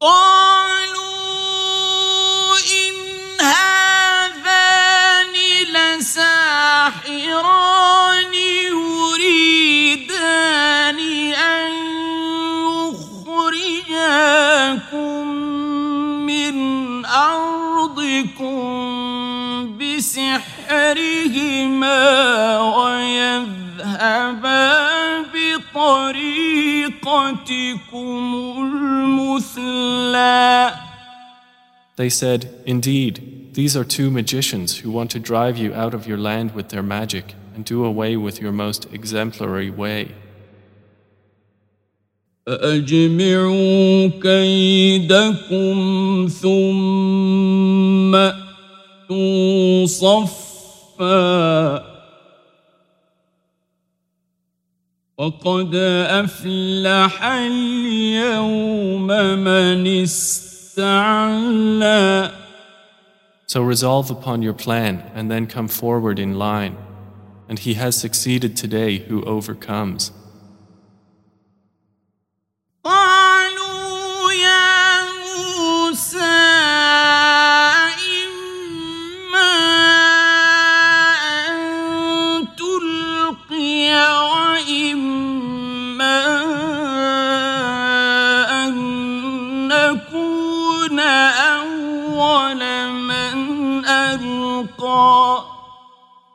قالوا 0.00 1.06
أرضكم 17.20 18.56
بسحرهما 19.78 21.96
ويذهبا 22.76 24.66
بطريقتكم 25.22 26.16
المثلى 28.58 30.72
They 31.96 32.10
said, 32.10 32.50
Indeed, 32.66 33.54
these 33.54 33.74
are 33.74 33.84
two 33.84 34.10
magicians 34.10 34.78
who 34.78 34.90
want 34.90 35.10
to 35.12 35.18
drive 35.18 35.56
you 35.56 35.72
out 35.72 35.94
of 35.94 36.06
your 36.06 36.18
land 36.18 36.54
with 36.54 36.68
their 36.68 36.82
magic 36.82 37.32
and 37.54 37.64
do 37.64 37.86
away 37.86 38.18
with 38.18 38.38
your 38.38 38.52
most 38.52 38.84
exemplary 38.92 39.70
way. 39.70 40.10
فأجمعوا 42.45 44.07
كيدكم 44.07 45.77
ثم 46.41 48.15
أتوا 48.15 49.85
صفا 49.85 51.91
وقد 55.17 55.75
أفلح 55.75 57.23
اليوم 57.23 59.07
من 59.07 59.87
استعلى 60.03 62.31
So 63.45 63.61
resolve 63.61 64.09
upon 64.09 64.41
your 64.41 64.53
plan 64.53 65.03
and 65.13 65.29
then 65.29 65.45
come 65.45 65.67
forward 65.67 66.19
in 66.19 66.39
line. 66.39 66.77
And 67.49 67.59
he 67.59 67.73
has 67.73 67.97
succeeded 67.97 68.55
today 68.55 68.99
who 68.99 69.25
overcomes. 69.25 70.13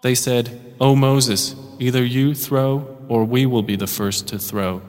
They 0.02 0.14
said, 0.14 0.74
O 0.80 0.94
Moses, 0.94 1.56
either 1.80 2.04
you 2.04 2.32
throw 2.32 2.96
or 3.08 3.24
we 3.24 3.44
will 3.44 3.64
be 3.64 3.74
the 3.74 3.88
first 3.88 4.28
to 4.28 4.38
throw. 4.38 4.80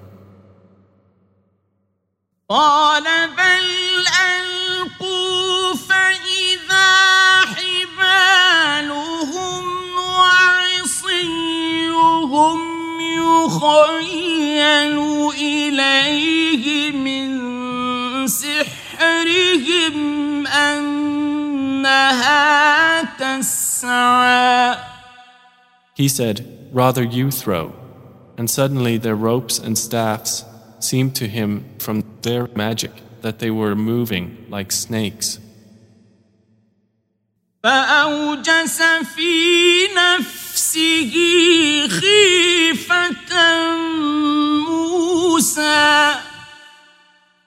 He 25.97 26.09
said, 26.09 26.69
Rather 26.73 27.03
you 27.03 27.31
throw. 27.31 27.75
And 28.39 28.49
suddenly 28.49 28.97
their 28.97 29.15
ropes 29.15 29.59
and 29.59 29.77
staffs 29.77 30.45
seemed 30.81 31.15
to 31.17 31.29
him 31.29 31.65
from 31.79 32.05
their 32.23 32.49
magic 32.57 32.93
that 33.21 33.39
they 33.39 33.51
were 33.51 33.75
moving 33.75 34.47
like 34.49 34.73
snakes. 34.73 35.39
فأوجس 37.63 38.83
في 39.15 39.89
نفسه 39.97 41.13
خيفة 41.89 43.33
موسى 44.69 46.15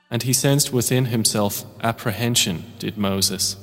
And 0.09 0.23
he 0.23 0.31
sensed 0.31 0.71
within 0.71 1.05
himself 1.05 1.65
apprehension, 1.83 2.63
did 2.79 2.97
Moses. 2.97 3.57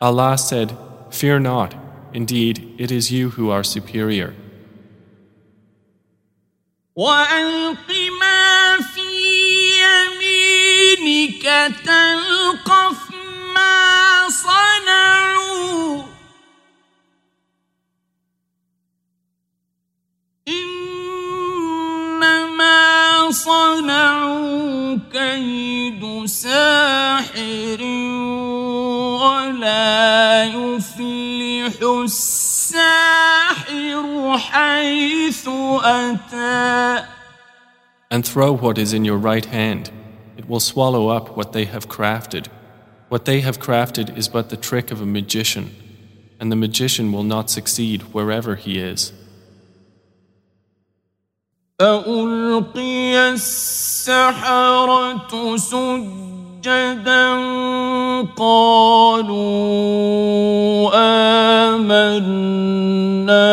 Allah 0.00 0.36
said, 0.36 0.76
Fear 1.10 1.40
not, 1.40 1.74
indeed, 2.12 2.74
it 2.78 2.90
is 2.90 3.10
you 3.10 3.30
who 3.30 3.50
are 3.50 3.64
superior. 3.64 4.34
وألق 6.96 7.90
ما 8.20 8.80
في 8.80 9.10
يمينك 9.82 11.42
تلقف 11.84 13.10
ما 13.54 14.28
صنعوا 14.28 16.02
إنما 20.48 20.77
صنعوا 23.30 24.98
كيد 25.12 26.26
ساحر 26.26 27.82
ولا 29.22 30.44
يفلح 30.44 31.74
الساحر 32.04 33.24
حيث 34.38 35.48
أتى 35.84 37.04
And 38.10 38.24
throw 38.24 38.52
what 38.52 38.78
is 38.78 38.92
in 38.92 39.04
your 39.04 39.18
right 39.18 39.44
hand. 39.46 39.90
It 40.36 40.48
will 40.48 40.60
swallow 40.60 41.08
up 41.08 41.36
what 41.36 41.52
they 41.52 41.64
have 41.64 41.88
crafted. 41.88 42.46
What 43.08 43.24
they 43.24 43.40
have 43.40 43.58
crafted 43.58 44.16
is 44.16 44.28
but 44.28 44.50
the 44.50 44.56
trick 44.56 44.90
of 44.90 45.00
a 45.00 45.06
magician, 45.06 45.74
and 46.38 46.52
the 46.52 46.56
magician 46.56 47.12
will 47.12 47.24
not 47.24 47.50
succeed 47.50 48.02
wherever 48.14 48.54
he 48.54 48.78
is. 48.78 49.12
فألقي 51.78 53.32
السحرة 53.32 54.86
سجدا 55.56 57.34
قالوا 58.36 59.74
آمنا 61.74 63.44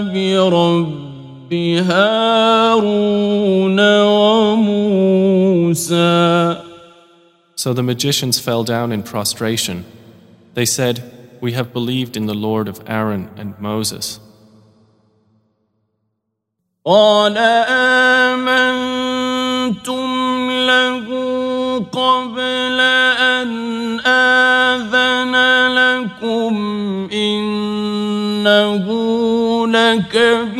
برب 0.00 1.52
هارون 1.88 3.80
وموسى 4.50 5.10
So 7.56 7.72
the 7.74 7.82
magicians 7.82 8.38
fell 8.40 8.64
down 8.64 8.90
in 8.90 9.02
prostration. 9.02 9.84
They 10.54 10.64
said, 10.64 11.02
We 11.42 11.52
have 11.52 11.74
believed 11.74 12.16
in 12.16 12.24
the 12.24 12.34
Lord 12.34 12.68
of 12.68 12.82
Aaron 12.86 13.28
and 13.36 13.58
Moses. 13.60 14.18
قال 16.87 17.37
آمنتم 18.37 18.81
له 20.51 21.05
قبل 21.91 22.79
أن 23.25 23.99
آذن 24.05 25.35
لكم 25.73 26.53
إنه 27.13 28.85
لكبيركم 29.67 30.53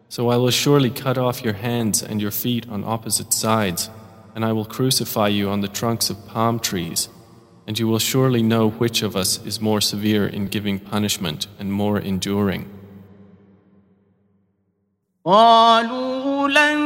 So 0.08 0.28
I 0.28 0.36
will 0.36 0.50
surely 0.50 0.90
cut 0.90 1.18
off 1.18 1.42
your 1.42 1.54
hands 1.54 2.02
and 2.02 2.20
your 2.22 2.30
feet 2.30 2.68
on 2.68 2.84
opposite 2.84 3.32
sides, 3.32 3.90
and 4.34 4.44
I 4.44 4.52
will 4.52 4.64
crucify 4.64 5.28
you 5.28 5.50
on 5.50 5.60
the 5.60 5.68
trunks 5.68 6.10
of 6.10 6.26
palm 6.28 6.58
trees, 6.58 7.08
and 7.66 7.78
you 7.78 7.88
will 7.88 7.98
surely 7.98 8.42
know 8.42 8.70
which 8.70 9.02
of 9.02 9.16
us 9.16 9.44
is 9.44 9.60
more 9.60 9.80
severe 9.80 10.26
in 10.26 10.46
giving 10.46 10.78
punishment 10.78 11.48
and 11.58 11.72
more 11.72 11.98
enduring. 11.98 12.70
قالوا 15.26 16.48
لن 16.48 16.78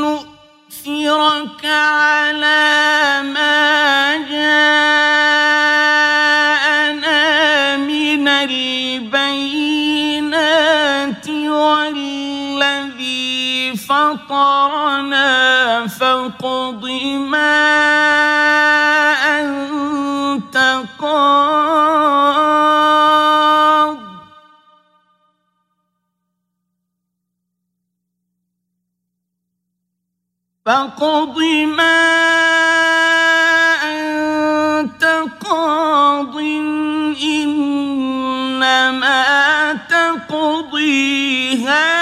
نؤثرك 0.00 1.64
على 1.64 3.22
ما 3.34 3.85
فطرنا 14.15 15.87
فاقض 15.87 16.85
ما 17.31 17.63
أنت 19.39 20.57
قاض. 20.99 22.37
فاقض 30.65 31.37
ما 31.77 31.99
أنت 33.83 35.03
قاض 35.45 36.37
إنما 37.23 38.83
تقضي 39.73 41.27
الدنيا 41.67 41.96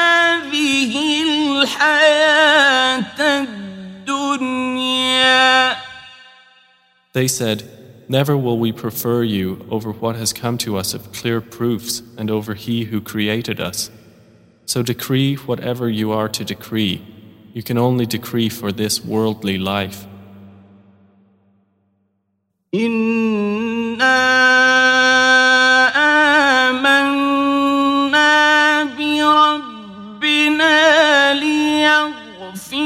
They 7.12 7.28
said, 7.28 7.68
Never 8.08 8.36
will 8.36 8.58
we 8.58 8.72
prefer 8.72 9.22
you 9.22 9.66
over 9.70 9.92
what 9.92 10.16
has 10.16 10.32
come 10.32 10.58
to 10.58 10.76
us 10.76 10.94
of 10.94 11.12
clear 11.12 11.40
proofs 11.40 12.02
and 12.16 12.30
over 12.30 12.54
He 12.54 12.84
who 12.84 13.00
created 13.00 13.60
us. 13.60 13.90
So 14.66 14.82
decree 14.82 15.36
whatever 15.36 15.88
you 15.88 16.12
are 16.12 16.28
to 16.28 16.44
decree. 16.44 17.06
You 17.52 17.62
can 17.62 17.78
only 17.78 18.06
decree 18.06 18.48
for 18.48 18.72
this 18.72 19.04
worldly 19.04 19.58
life. 19.58 20.06
إنا 22.74 24.10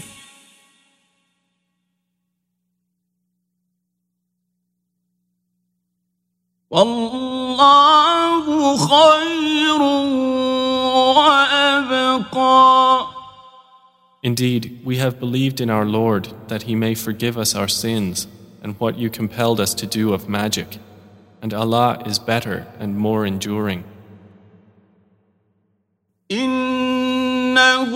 والله 6.70 8.46
خير 8.78 9.82
وأبقى. 11.18 13.17
Indeed, 14.23 14.81
we 14.85 14.99
have 14.99 15.19
believed 15.19 15.61
in 15.61 15.69
our 15.69 15.85
Lord 15.85 16.29
that 16.49 16.63
He 16.63 16.75
may 16.75 16.95
forgive 16.95 17.37
us 17.37 17.55
our 17.55 17.69
sins 17.69 18.29
and 18.63 18.79
what 18.79 18.97
you 18.97 19.11
compelled 19.11 19.59
us 19.59 19.75
to 19.75 19.87
do 19.87 20.13
of 20.13 20.29
magic. 20.29 20.79
And 21.41 21.53
Allah 21.53 22.03
is 22.07 22.21
better 22.21 22.67
and 22.79 22.97
more 22.97 23.27
enduring. 23.27 23.85
إنه 26.31 27.93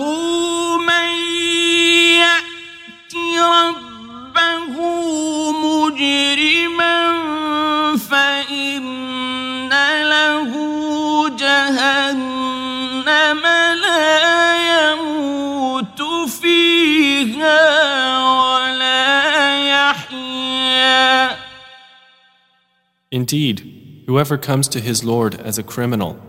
Indeed, 23.21 24.03
whoever 24.05 24.37
comes 24.37 24.67
to 24.69 24.79
his 24.79 25.03
Lord 25.03 25.35
as 25.35 25.57
a 25.57 25.63
criminal, 25.63 26.19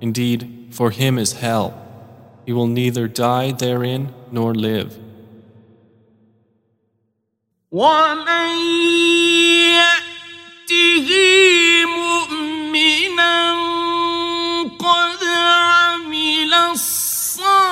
indeed, 0.00 0.68
for 0.70 0.90
him 0.90 1.18
is 1.18 1.32
hell. 1.34 1.74
He 2.46 2.52
will 2.52 2.66
neither 2.66 3.08
die 3.08 3.52
therein 3.52 4.14
nor 4.30 4.54
live. 4.54 4.98
ومن 7.70 8.48
يأته 9.76 11.08
مؤمنا 11.84 13.52
قد 14.78 15.18
عمل 15.24 16.54
الصالحات 16.54 17.68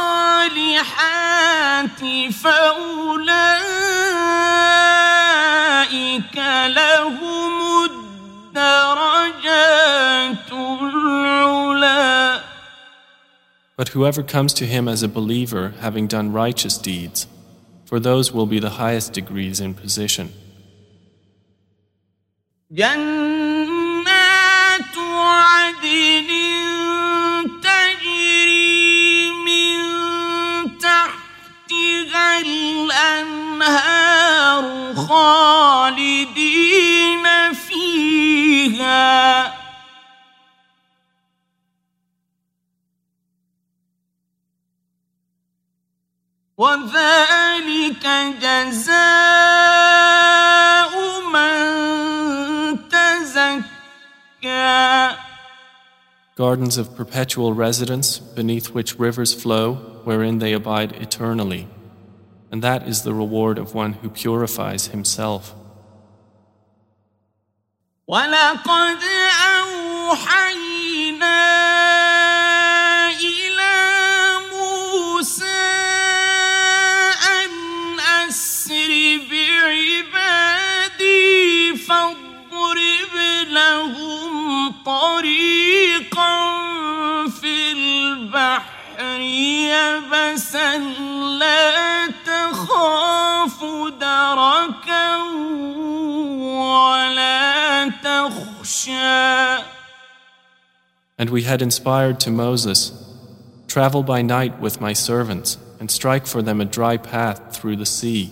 فأولئك 2.43 3.57
لهم 6.67 7.40
But 13.81 13.89
whoever 13.89 14.23
comes 14.23 14.55
to 14.55 14.65
him 14.65 14.89
as 14.89 15.03
a 15.03 15.09
believer 15.09 15.75
having 15.81 16.07
done 16.07 16.33
righteous 16.33 16.79
deeds, 16.79 17.27
for 17.85 18.01
those 18.01 18.33
will 18.33 18.47
be 18.47 18.59
the 18.59 18.71
highest 18.71 19.13
degrees 19.13 19.61
in 19.61 19.75
position. 19.75 20.33
جنات 22.71 24.17
عدن 24.99 26.31
تجري 27.63 29.31
من 29.47 29.77
تحتها 30.79 32.41
الأنهار 32.41 33.35
خالدين 34.95 37.27
فيها 37.53 39.60
وذلك 46.61 48.07
جزاء 48.41 48.93
من 51.33 52.89
تزكى 52.89 53.67
gardens 56.37 56.77
of 56.77 56.95
perpetual 56.95 57.55
residence 57.55 58.19
beneath 58.19 58.75
which 58.75 58.99
rivers 58.99 59.33
flow, 59.33 59.75
wherein 60.05 60.39
they 60.39 60.53
abide 60.53 60.93
eternally. 60.93 61.67
And 62.51 62.63
that 62.63 62.87
is 62.87 63.03
the 63.03 63.15
reward 63.15 63.59
of 63.59 63.75
one 63.75 63.95
who 63.95 64.11
purifies 64.11 64.89
himself. 64.89 65.55
ولقد 68.09 68.99
أوحينا 69.59 70.70
فاضرب 81.91 83.15
لهم 83.49 84.73
طريقا 84.87 86.37
في 87.29 87.73
البحر 87.73 88.77
يبسا 89.21 90.79
لا 91.39 92.07
تخاف 92.27 93.65
دركا 94.01 95.17
ولا 96.39 97.89
تخشى 97.89 99.57
And 101.19 101.31
we 101.31 101.45
had 101.45 101.63
inspired 101.63 102.21
to 102.21 102.31
Moses, 102.31 102.93
Travel 103.69 104.03
by 104.03 104.23
night 104.23 104.61
with 104.61 104.81
my 104.81 104.93
servants, 104.93 105.59
and 105.81 105.91
strike 105.91 106.27
for 106.27 106.41
them 106.41 106.61
a 106.61 106.65
dry 106.65 106.97
path 106.97 107.55
through 107.55 107.77
the 107.77 107.87
sea. 107.87 108.31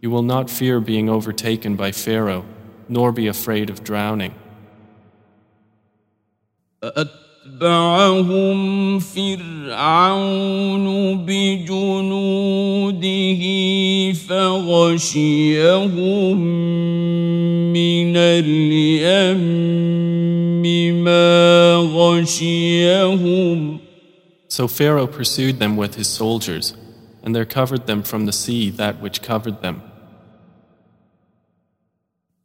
You 0.00 0.10
will 0.10 0.22
not 0.22 0.50
fear 0.50 0.80
being 0.80 1.08
overtaken 1.08 1.76
by 1.76 1.90
Pharaoh, 1.92 2.44
nor 2.88 3.12
be 3.12 3.28
afraid 3.28 3.70
of 3.70 3.84
drowning. 3.84 4.34
فأتبعهم 7.44 8.98
فرعون 8.98 10.86
بجنوده 11.26 11.82
فغشيهم 14.28 16.38
من 17.72 18.16
اليم 18.16 19.44
ما 21.04 21.76
غشيهم 21.76 23.78
So 24.48 24.68
Pharaoh 24.68 25.08
pursued 25.08 25.58
them 25.58 25.76
with 25.76 25.96
his 25.96 26.06
soldiers, 26.06 26.74
and 27.24 27.34
there 27.34 27.44
covered 27.44 27.86
them 27.86 28.04
from 28.04 28.26
the 28.26 28.32
sea 28.32 28.70
that 28.70 29.00
which 29.00 29.20
covered 29.20 29.62
them. 29.62 29.82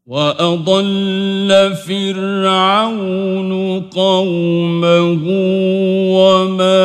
وأضل 0.06 1.76
فرعون 1.86 3.52
قومه 3.80 5.24
وما 6.16 6.76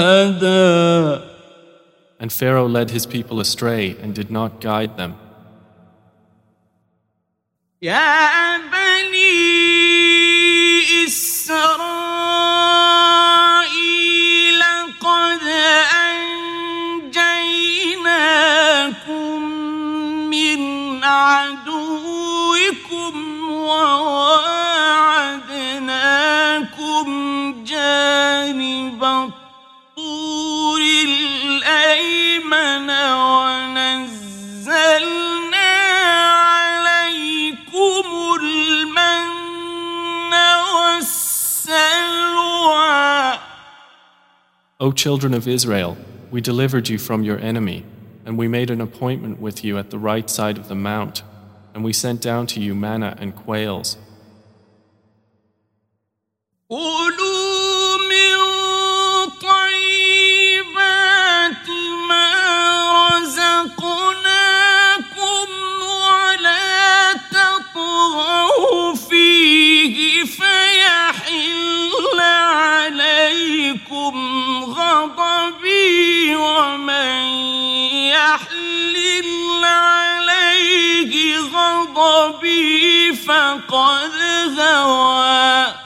هدى 0.00 1.20
And 2.18 2.32
Pharaoh 2.32 2.66
led 2.66 2.90
his 2.90 3.04
people 3.04 3.40
astray 3.40 3.94
and 4.02 4.14
did 4.14 4.30
not 4.30 4.60
guide 4.60 4.96
them. 4.96 5.14
يا 7.82 8.56
بني 8.56 9.25
الأيمن 32.45 32.89
ونزلنا 33.81 34.69
عليكم 36.53 38.03
المن 38.41 39.27
والسلوى 41.55 42.11
O 44.79 44.91
children 44.91 45.33
of 45.33 45.47
Israel, 45.47 45.97
we 46.31 46.41
delivered 46.41 46.89
you 46.89 46.97
from 46.97 47.23
your 47.23 47.39
enemy, 47.39 47.85
and 48.25 48.37
we 48.37 48.47
made 48.47 48.69
an 48.69 48.81
appointment 48.81 49.39
with 49.39 49.63
you 49.63 49.77
at 49.77 49.89
the 49.89 49.99
right 49.99 50.29
side 50.29 50.57
of 50.57 50.67
the 50.67 50.75
mount, 50.75 51.23
and 51.73 51.83
we 51.83 51.93
sent 51.93 52.21
down 52.21 52.47
to 52.47 52.59
you 52.59 52.73
manna 52.75 53.15
and 53.19 53.35
quails. 53.35 53.97
ومن 76.55 77.23
يحلل 78.09 79.63
عليه 79.63 81.39
غضبي 81.39 83.13
فقد 83.13 84.11
هوى 84.59 85.81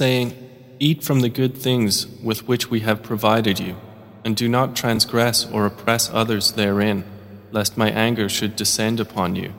saying, 0.00 0.32
Eat 0.78 1.02
from 1.02 1.20
the 1.20 1.28
good 1.28 1.58
things 1.58 2.06
with 2.22 2.48
which 2.48 2.70
we 2.70 2.80
have 2.80 3.02
provided 3.02 3.60
you, 3.60 3.76
and 4.24 4.34
do 4.34 4.48
not 4.48 4.74
transgress 4.74 5.44
or 5.52 5.66
oppress 5.66 6.08
others 6.10 6.52
therein, 6.52 7.04
lest 7.52 7.76
my 7.76 7.90
anger 7.90 8.26
should 8.28 8.56
descend 8.56 8.98
upon 8.98 9.36
you. 9.36 9.52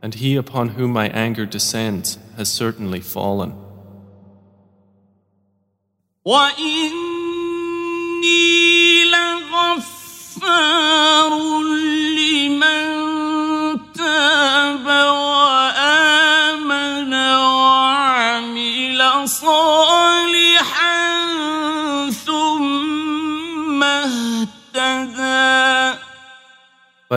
And 0.00 0.14
he 0.14 0.36
upon 0.36 0.70
whom 0.70 0.90
my 0.92 1.08
anger 1.10 1.44
descends 1.44 2.18
has 2.38 2.48
certainly 2.48 3.00
fallen. 3.00 3.52
وإني 6.24 7.05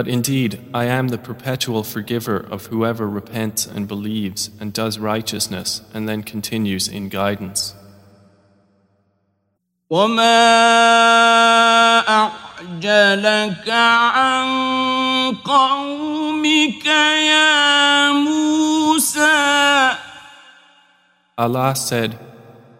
But 0.01 0.07
indeed, 0.07 0.59
I 0.73 0.85
am 0.85 1.09
the 1.09 1.19
perpetual 1.19 1.83
forgiver 1.83 2.37
of 2.37 2.65
whoever 2.65 3.07
repents 3.07 3.67
and 3.67 3.87
believes 3.87 4.49
and 4.59 4.73
does 4.73 4.97
righteousness 4.97 5.83
and 5.93 6.09
then 6.09 6.23
continues 6.23 6.87
in 6.87 7.09
guidance. 7.09 7.75
وما 9.90 10.48
أعجلك 12.08 13.68
عن 13.68 14.46
قومك 15.44 16.86
يا 16.86 18.12
موسى 18.12 19.96
Allah 21.38 21.74
said, 21.76 22.18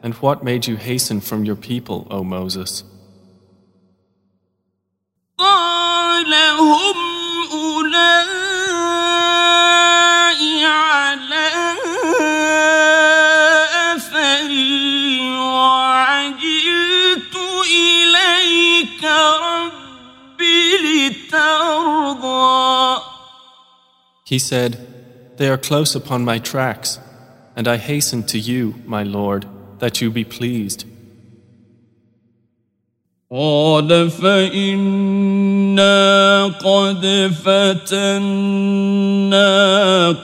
And 0.03 0.15
what 0.15 0.43
made 0.43 0.67
you 0.67 0.77
hasten 0.77 1.21
from 1.21 1.45
your 1.45 1.57
people, 1.57 2.07
O 2.11 2.25
Moses? 2.25 2.85
قال 5.39 6.35
هم 6.35 6.97
أولئك 7.53 8.40
إليك 19.01 19.05
ربي 19.43 20.77
لترضى 21.09 22.57
He 24.25 24.39
said, 24.39 24.73
They 25.37 25.49
are 25.49 25.57
close 25.57 25.95
upon 25.95 26.25
my 26.25 26.39
tracks, 26.39 26.99
and 27.55 27.69
I 27.69 27.77
hasten 27.77 28.25
to 28.25 28.39
you, 28.39 28.75
my 28.85 29.05
Lord, 29.05 29.47
that 29.79 30.01
you 30.01 30.11
be 30.11 30.25
pleased. 30.25 30.85
قال 33.33 34.11
فإنا 34.11 35.97
قد 36.47 37.33
فتنا 37.45 38.27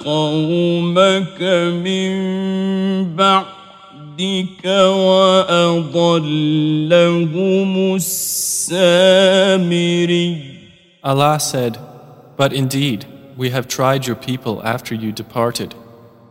قومك 0.05 1.43
من 1.83 2.13
بعدك 4.19 4.65
وأضلهم 4.65 5.95
السامري 7.95 9.43
Allah 11.05 11.41
said, 11.41 11.79
But 12.37 12.53
indeed, 12.53 13.07
we 13.37 13.51
have 13.51 13.67
tried 13.67 14.07
your 14.07 14.15
people 14.15 14.63
after 14.63 14.95
you 14.95 15.11
departed, 15.11 15.75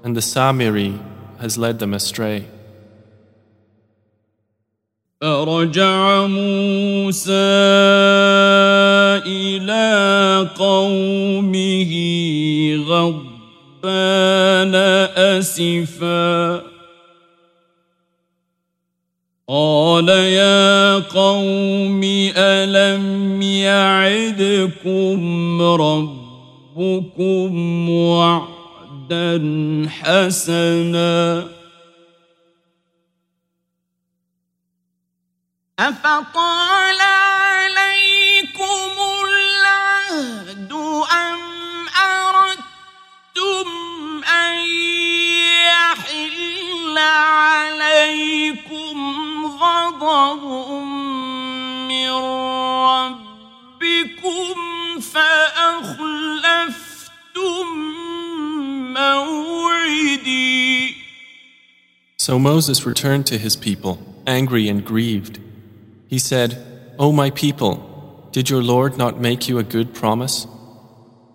and 0.03 0.15
the 0.15 0.21
Samiri 0.21 0.97
has 1.39 1.57
led 1.57 1.79
them 1.79 1.93
astray. 1.93 2.47
فرجع 5.21 6.25
موسى 6.27 7.31
إلى 9.25 10.49
قومه 10.57 11.91
غضبان 12.87 14.75
أسفا 15.15 16.64
قال 19.48 20.08
يا 20.08 20.94
قوم 20.98 22.00
ألم 22.36 23.42
يعدكم 23.42 25.22
ربكم 25.62 27.50
وعدا 27.90 29.38
حسنا؟ 29.88 31.48
أفطال 35.78 37.00
عليكم 37.00 38.92
العهد 39.28 40.72
أم 40.72 41.38
أردتم 42.02 43.68
أن 44.24 44.58
يحل 45.70 46.98
عليكم 46.98 47.85
غضب 49.65 50.03
من 51.87 52.11
ربكم 53.81 54.55
فأخلفتم 54.99 56.51
موعدي 58.93 60.61
So 62.17 62.37
Moses 62.37 62.85
returned 62.85 63.25
to 63.27 63.37
his 63.39 63.55
people, 63.55 63.97
angry 64.27 64.69
and 64.69 64.85
grieved. 64.85 65.39
He 66.07 66.19
said, 66.19 66.63
O 66.99 67.11
my 67.11 67.31
people, 67.31 68.27
did 68.31 68.49
your 68.49 68.61
Lord 68.61 68.95
not 68.95 69.19
make 69.19 69.49
you 69.49 69.57
a 69.57 69.63
good 69.63 69.95
promise? 69.95 70.45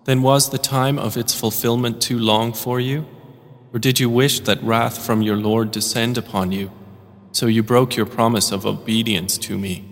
Then 0.05 0.21
was 0.21 0.49
the 0.49 0.57
time 0.57 0.97
of 0.97 1.17
its 1.17 1.33
fulfillment 1.33 2.01
too 2.01 2.17
long 2.17 2.53
for 2.53 2.79
you? 2.79 3.05
Or 3.73 3.79
did 3.79 3.99
you 3.99 4.09
wish 4.09 4.39
that 4.41 4.63
wrath 4.63 5.05
from 5.05 5.21
your 5.21 5.35
Lord 5.35 5.71
descend 5.71 6.17
upon 6.17 6.53
you? 6.53 6.71
So 7.32 7.46
you 7.46 7.62
broke 7.62 7.96
your 7.96 8.06
promise 8.06 8.52
of 8.52 8.66
obedience 8.66 9.38
to 9.38 9.58
me. 9.58 9.91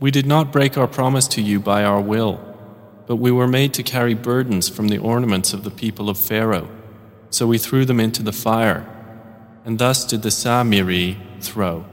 We 0.00 0.10
did 0.10 0.26
not 0.26 0.50
break 0.50 0.76
our 0.76 0.88
promise 0.88 1.28
to 1.28 1.40
you 1.40 1.60
by 1.60 1.84
our 1.84 2.00
will, 2.00 2.40
but 3.06 3.16
we 3.16 3.30
were 3.30 3.46
made 3.46 3.72
to 3.74 3.82
carry 3.82 4.14
burdens 4.14 4.68
from 4.68 4.88
the 4.88 4.98
ornaments 4.98 5.52
of 5.52 5.62
the 5.62 5.70
people 5.70 6.10
of 6.10 6.18
Pharaoh. 6.18 6.68
So 7.30 7.46
we 7.46 7.56
threw 7.58 7.84
them 7.84 8.00
into 8.00 8.22
the 8.22 8.32
fire, 8.32 8.84
and 9.64 9.78
thus 9.78 10.04
did 10.04 10.22
the 10.22 10.30
Samiri 10.30 11.16
throw. 11.40 11.84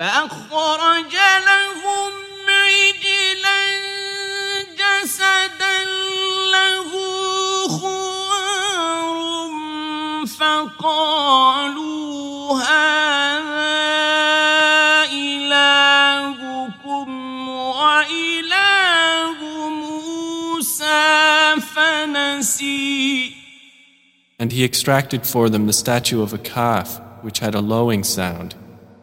فأخرج 0.00 1.14
لهم 1.46 2.12
عجلا 2.48 3.62
جسدا 4.80 5.84
له 6.52 6.90
خوار 7.68 9.20
فقالوا 10.26 11.90
هذا 12.62 13.23
And 24.38 24.52
he 24.52 24.64
extracted 24.64 25.26
for 25.26 25.48
them 25.50 25.66
the 25.66 25.72
statue 25.72 26.22
of 26.22 26.32
a 26.32 26.38
calf, 26.38 27.00
which 27.22 27.40
had 27.40 27.54
a 27.54 27.60
lowing 27.60 28.04
sound. 28.04 28.54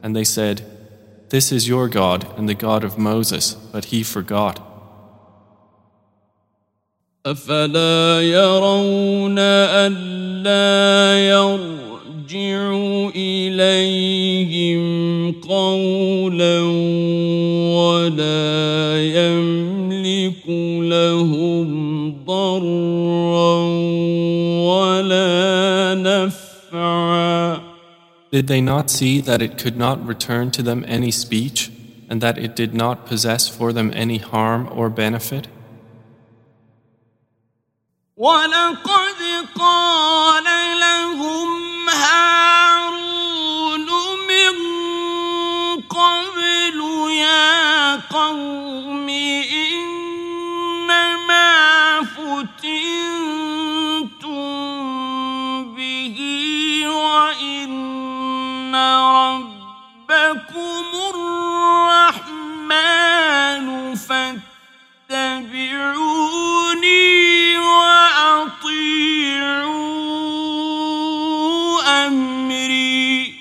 And 0.02 0.16
they 0.16 0.24
said, 0.24 0.66
This 1.30 1.52
is 1.52 1.68
your 1.68 1.88
God 1.90 2.28
and 2.38 2.48
the 2.50 2.56
God 2.56 2.84
of 2.84 2.98
Moses, 2.98 3.54
but 3.54 3.86
he 3.86 4.04
forgot. 4.04 4.64
أفلا 7.28 8.22
يرون 8.22 9.40
ألا 9.40 10.68
يرجع 11.28 12.72
إليهم 13.16 14.82
قولا 15.42 16.62
ولا 17.76 18.71
ضرا 22.26 23.58
ولا 24.70 25.96
نفعا 25.96 27.62
Did 28.32 28.48
they 28.48 28.62
not 28.62 28.90
see 28.90 29.22
that 29.22 29.42
it 29.42 29.58
could 29.58 29.78
not 29.78 30.06
return 30.06 30.52
to 30.52 30.62
them 30.62 30.84
any 30.88 31.12
speech, 31.12 31.72
and 32.10 32.22
that 32.22 32.38
it 32.38 32.56
did 32.56 32.74
not 32.74 33.06
possess 33.06 33.48
for 33.48 33.72
them 33.72 33.92
any 33.94 34.18
harm 34.18 34.68
or 34.72 34.90
benefit? 34.90 35.48
ولقد 38.18 39.20
قال 39.56 40.41
ربكم 58.92 60.58
الرحمن 62.10 63.96
فاتبعوني 63.96 64.58
وأطيعوا 67.58 68.88
أمري 72.08 73.34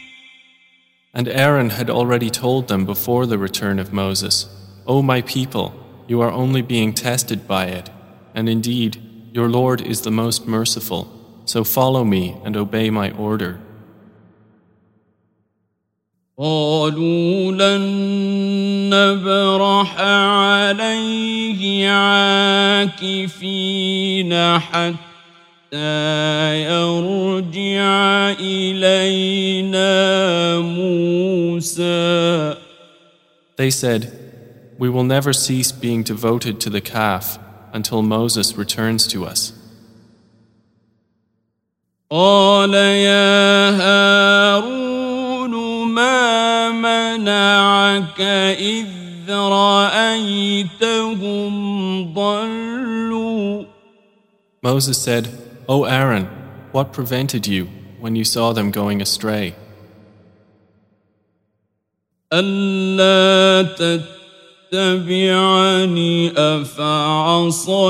And 1.14 1.29
Aaron 1.29 1.70
had 1.70 1.89
already 1.89 2.31
told 2.31 2.68
them 2.68 2.85
before 2.85 3.27
the 3.27 3.39
return 3.39 3.79
of 3.79 3.93
Moses, 3.93 4.47
O 4.87 5.03
my 5.03 5.22
people, 5.22 5.72
you 6.07 6.20
are 6.20 6.31
only 6.31 6.62
being 6.62 6.93
tested 6.93 7.49
by 7.49 7.66
it, 7.66 7.91
and 8.35 8.49
indeed, 8.49 9.01
your 9.33 9.49
Lord 9.49 9.81
is 9.81 10.03
the 10.03 10.11
most 10.11 10.47
merciful, 10.47 11.09
so 11.47 11.64
follow 11.64 12.05
me 12.05 12.37
and 12.45 12.57
obey 12.57 12.91
my 12.91 13.11
order. 13.12 13.59
قالوا 16.42 17.52
لن 17.52 17.82
نبرح 18.89 20.00
عليه 20.02 21.89
عاكفين 22.82 23.80
حتى 24.60 24.96
يرجع 26.64 28.32
إلينا 28.39 29.89
موسى 30.60 32.56
They 33.58 33.70
said, 33.70 34.12
We 34.80 34.89
will 34.89 35.04
never 35.04 35.34
cease 35.34 35.72
being 35.72 36.02
devoted 36.02 36.60
to 36.62 36.72
the 36.72 36.82
calf 36.82 37.38
until 37.72 38.02
Moses 38.02 38.58
returns 38.58 39.06
to 39.14 39.26
us. 39.26 39.54
قال 42.10 42.74
يا 42.74 43.70
هارون 43.70 45.01
ما 46.01 46.70
منعك 46.70 48.20
إذ 48.61 48.87
رأيتهم 49.31 50.95
ضلوا 52.14 53.64
Moses 54.62 54.99
said, 54.99 55.29
O 55.68 55.85
Aaron, 55.85 56.27
what 56.72 56.93
prevented 56.93 57.47
you 57.47 57.68
when 58.01 58.16
you 58.16 58.24
saw 58.24 58.53
them 58.53 58.70
going 58.70 59.01
astray? 59.01 59.55
ألا 62.33 63.62
تتبعني 64.72 66.33
أفعصيت 66.37 67.81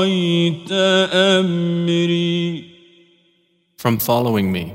أمري 1.13 2.63
From 3.77 3.99
following 3.99 4.51
me, 4.51 4.73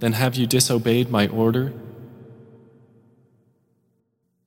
then 0.00 0.12
have 0.12 0.36
you 0.36 0.46
disobeyed 0.46 1.10
my 1.10 1.26
order? 1.28 1.72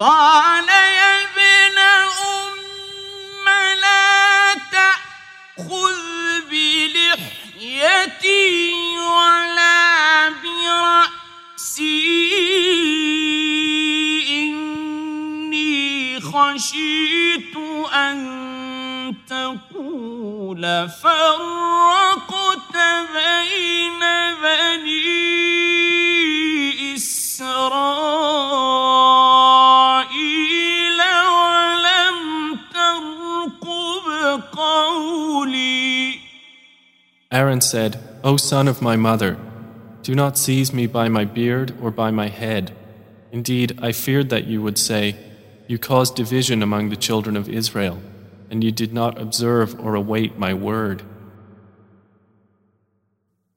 قال 0.00 0.68
يا 0.68 1.22
ابن 1.22 1.78
أم 1.78 3.46
لا 3.80 4.54
تأخذ 4.72 6.00
بلحيتي 6.50 8.02
ولا 8.98 10.28
برأسي 10.42 11.84
إني 14.28 15.72
خشيت 16.20 17.56
أن 17.94 18.18
تقول 19.28 20.62
فرقت 21.02 22.76
بين 23.14 24.02
بني 24.42 25.34
إسرائيل. 26.94 28.83
Aaron 37.33 37.61
said, 37.61 37.99
O 38.23 38.37
son 38.37 38.67
of 38.67 38.81
my 38.81 38.95
mother, 38.95 39.37
do 40.01 40.15
not 40.15 40.37
seize 40.37 40.73
me 40.73 40.87
by 40.87 41.07
my 41.09 41.25
beard 41.25 41.73
or 41.81 41.91
by 41.91 42.09
my 42.11 42.27
head. 42.27 42.75
Indeed, 43.31 43.77
I 43.81 43.91
feared 43.91 44.29
that 44.29 44.47
you 44.47 44.61
would 44.61 44.77
say, 44.77 45.15
You 45.67 45.77
caused 45.77 46.15
division 46.15 46.63
among 46.63 46.89
the 46.89 46.95
children 46.95 47.37
of 47.37 47.47
Israel, 47.47 47.99
and 48.49 48.63
you 48.63 48.71
did 48.71 48.91
not 48.93 49.21
observe 49.21 49.79
or 49.79 49.93
await 49.95 50.39
my 50.39 50.53
word. 50.53 51.03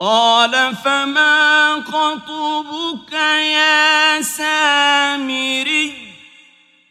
قال 0.01 0.77
فما 0.77 1.81
خطبك 1.81 3.13
يا 3.13 4.21
سامري 4.23 5.93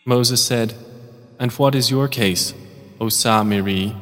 Moses 0.06 0.44
said, 0.44 0.74
And 1.38 1.52
what 1.52 1.76
is 1.76 1.92
your 1.92 2.08
case, 2.08 2.54
O 3.00 3.06
Samiri? 3.06 3.96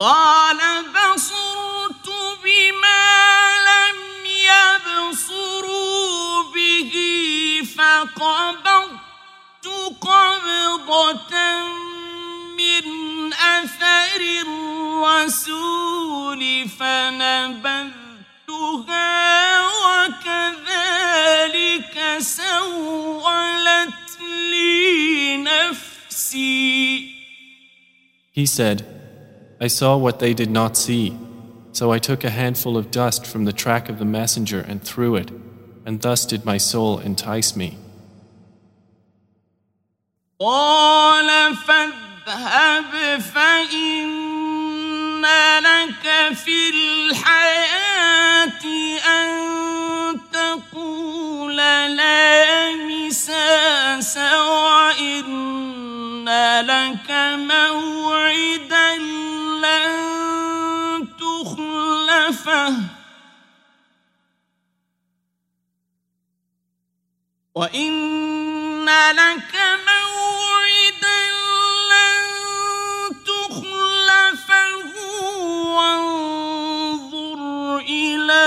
قال 0.00 0.58
بصرت 0.90 2.08
بما 2.44 3.14
لم 3.70 3.96
يبصروا 5.06 6.02
به 6.54 6.92
فقبضت 7.76 9.66
قبضة 10.00 11.34
من 12.58 12.84
أثر 13.32 14.20
الرسول 14.46 16.42
فنبذتها 16.68 17.94
وكذلك 20.64 21.16
سولت 22.18 23.40
لي 24.50 25.36
نفسي. 25.36 27.14
He 28.32 28.46
said, 28.46 28.93
I 29.63 29.67
saw 29.67 29.97
what 29.97 30.19
they 30.19 30.33
did 30.33 30.49
not 30.49 30.77
see, 30.77 31.17
so 31.71 31.91
I 31.91 31.99
took 31.99 32.23
a 32.23 32.29
handful 32.29 32.77
of 32.77 32.91
dust 32.91 33.25
from 33.25 33.45
the 33.45 33.53
track 33.53 33.89
of 33.89 33.99
the 33.99 34.05
messenger 34.05 34.61
and 34.61 34.81
threw 34.81 35.15
it, 35.15 35.31
and 35.85 36.01
thus 36.01 36.25
did 36.25 36.45
my 36.45 36.57
soul 36.57 36.99
entice 36.99 37.55
me. 37.55 37.77
قال 40.39 41.55
فاذهب 41.55 43.19
فإن 43.19 44.39
لك 45.59 46.33
في 46.33 46.69
وإن 67.54 68.84
لك 69.10 69.54
موعدا 69.86 71.20
لن 71.90 72.24
تخلفه 73.24 74.92
وانظر 75.76 77.40
إلى 77.78 78.46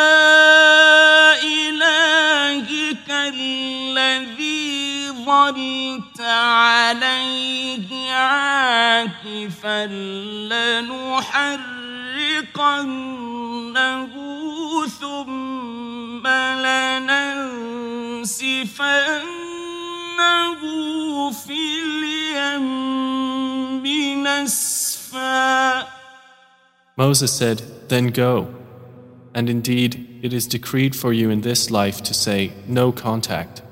إلهك 1.43 3.09
الذي 3.09 5.11
ظلت 5.11 6.21
عليه 6.21 8.11
عاكفا 8.13 9.85
لنحرقنه 12.26 14.12
ثم 15.00 16.26
لننسفنه 16.66 18.22
في 21.30 21.60
اليم 21.84 22.92
نسفا 24.22 25.86
Moses 26.96 27.32
said, 27.32 27.62
Then 27.88 28.08
go. 28.08 28.54
And 29.34 29.48
indeed, 29.48 30.20
it 30.22 30.34
is 30.34 30.46
decreed 30.46 30.94
for 30.94 31.10
you 31.12 31.30
in 31.30 31.40
this 31.40 31.70
life 31.70 32.02
to 32.02 32.12
say, 32.12 32.52
No 32.66 32.92
contact. 32.92 33.62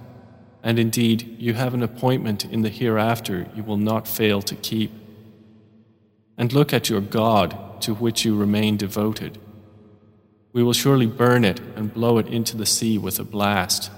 And 0.63 0.79
indeed, 0.79 1.37
you 1.39 1.53
have 1.55 1.75
an 1.75 1.83
appointment 1.83 2.47
in 2.47 2.63
the 2.63 2.71
hereafter 2.71 3.47
you 3.55 3.63
will 3.63 3.77
not 3.77 4.09
fail 4.09 4.41
to 4.43 4.55
keep. 4.55 4.91
And 6.37 6.53
look 6.53 6.73
at 6.73 6.89
your 6.89 7.01
God 7.01 7.81
to 7.83 7.95
which 7.95 8.25
you 8.25 8.37
remain 8.37 8.77
devoted. 8.77 9.39
We 10.53 10.63
will 10.63 10.73
surely 10.73 11.07
burn 11.07 11.45
it 11.45 11.61
and 11.77 11.95
blow 11.95 12.19
it 12.19 12.27
into 12.27 12.57
the 12.57 12.67
sea 12.67 12.99
with 12.99 13.19
a 13.19 13.25
blast. 13.25 13.91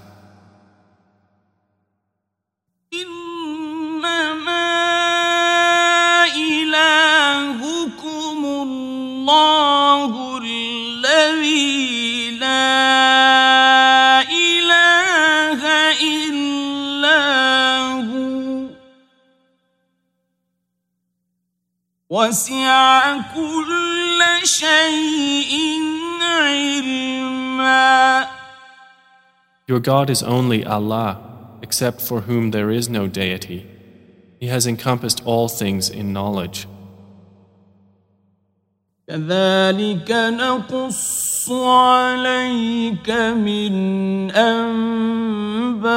إنما 2.93 4.63
إلهكم 6.35 8.45
الله 8.45 10.26
وسع 22.17 23.17
كل 23.35 24.21
شيء 24.43 25.53
علما 26.21 28.27
Your 29.65 29.79
God 29.79 30.09
is 30.09 30.21
only 30.21 30.65
Allah, 30.65 31.19
except 31.61 32.01
for 32.01 32.21
whom 32.21 32.51
there 32.51 32.69
is 32.69 32.89
no 32.89 33.07
deity. 33.07 33.65
He 34.39 34.47
has 34.47 34.67
encompassed 34.67 35.21
all 35.25 35.47
things 35.47 35.89
in 35.89 36.11
knowledge. 36.11 36.67
كذلك 39.07 40.11
نقص 40.11 41.51
عليك 41.51 43.09
من 43.09 44.31
أنباء 44.31 45.93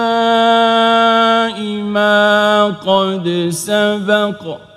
ما 1.82 2.66
قد 2.66 3.48
سبق 3.50 4.69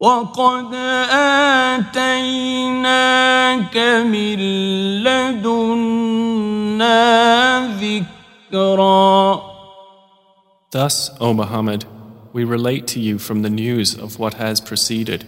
وقد 0.00 0.74
آتيناك 1.84 3.76
من 4.08 4.38
لدنا 5.04 6.08
ذكرًا 7.76 9.50
Thus, 10.72 11.10
O 11.20 11.34
Muhammad, 11.34 11.84
we 12.32 12.44
relate 12.44 12.86
to 12.86 13.00
you 13.00 13.18
from 13.18 13.42
the 13.42 13.50
news 13.50 13.94
of 13.98 14.18
what 14.18 14.34
has 14.34 14.60
preceded, 14.60 15.26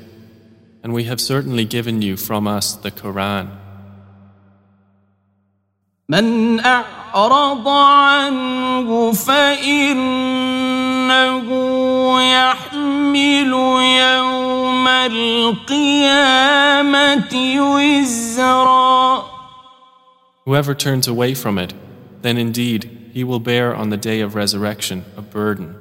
and 0.82 0.94
we 0.94 1.04
have 1.04 1.20
certainly 1.20 1.64
given 1.66 2.00
you 2.00 2.16
from 2.16 2.46
us 2.48 2.72
the 2.72 2.90
Quran. 2.90 3.48
من 6.08 6.60
أعرض 6.60 7.68
عنه 7.68 9.12
فإنه 9.12 10.28
يحمل 12.22 13.52
يوم 14.00 14.61
Whoever 20.45 20.73
turns 20.75 21.07
away 21.07 21.33
from 21.33 21.57
it, 21.57 21.73
then 22.21 22.37
indeed 22.37 23.09
he 23.13 23.23
will 23.23 23.39
bear 23.39 23.75
on 23.75 23.89
the 23.89 23.97
day 23.97 24.21
of 24.21 24.35
resurrection 24.35 25.05
a 25.15 25.21
burden. 25.21 25.75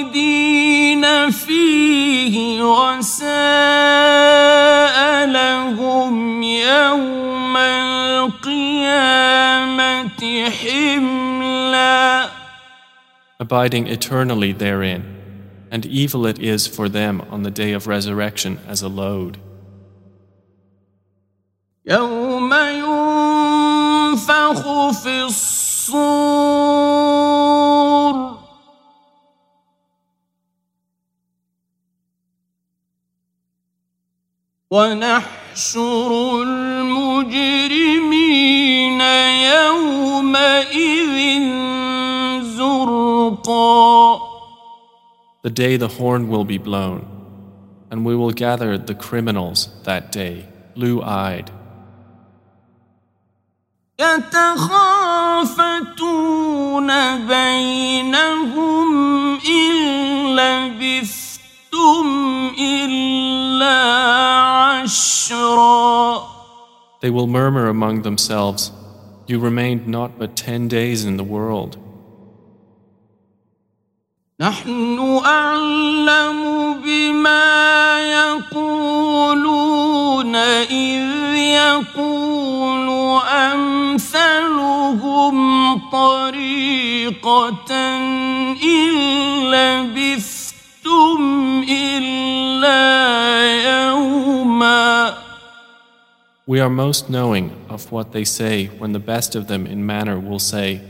خالدين 0.00 1.04
فيه 1.30 2.62
وساء 2.62 3.30
لهم 5.26 6.42
يوم 6.42 7.56
القيامة 7.56 9.30
حملا 10.50 12.30
Abiding 13.40 13.86
eternally 13.86 14.52
therein, 14.52 15.13
and 15.74 15.86
evil 15.86 16.26
it 16.26 16.38
is 16.38 16.66
for 16.66 16.88
them 16.88 17.20
on 17.30 17.42
the 17.42 17.50
day 17.50 17.72
of 17.72 17.86
resurrection 17.86 18.58
as 18.66 18.82
a 18.82 18.88
load. 18.88 19.38
يوم 21.86 22.54
ينفخ 22.54 23.40
في 25.02 25.22
الصور 25.22 26.70
ونحشر 34.70 36.42
المجرمين 36.42 37.90
يومئذ 39.54 41.16
The 45.44 45.50
day 45.50 45.76
the 45.76 45.88
horn 45.88 46.28
will 46.28 46.44
be 46.44 46.58
blown, 46.58 47.06
and 47.90 48.04
we 48.04 48.14
will 48.14 48.32
gather 48.32 48.76
the 48.76 48.94
criminals 48.94 49.68
that 49.84 50.12
day, 50.12 50.46
blue 50.74 51.02
eyed. 51.02 51.50
يتخافتون 54.00 55.20
بينهم 57.26 58.88
إن 59.34 60.36
لبثتم 60.36 62.06
إلا 62.58 63.80
عشرا 64.82 66.22
They 67.00 67.10
will 67.10 67.26
murmur 67.26 67.66
among 67.68 68.02
themselves, 68.02 68.72
You 69.26 69.38
remained 69.38 69.86
not 69.86 70.18
but 70.18 70.36
ten 70.36 70.68
days 70.68 71.04
in 71.04 71.16
the 71.16 71.24
world. 71.24 71.78
نحن 74.39 74.99
أعلم 75.25 76.39
بما 76.83 77.99
يقولون 78.11 79.55
إذ 80.35 81.35
يقول 81.35 82.89
أمثلهم 83.53 85.35
طريقة 85.91 87.71
إن 88.63 88.91
لبثتم 89.51 91.19
إلا 91.69 92.83
يوما 93.63 95.15
We 96.47 96.59
are 96.59 96.69
most 96.69 97.09
knowing 97.09 97.51
of 97.69 97.89
what 97.89 98.11
they 98.11 98.25
say 98.25 98.65
when 98.65 98.91
the 98.91 98.99
best 98.99 99.33
of 99.35 99.47
them 99.47 99.65
in 99.65 99.85
manner 99.85 100.19
will 100.19 100.39
say, 100.39 100.81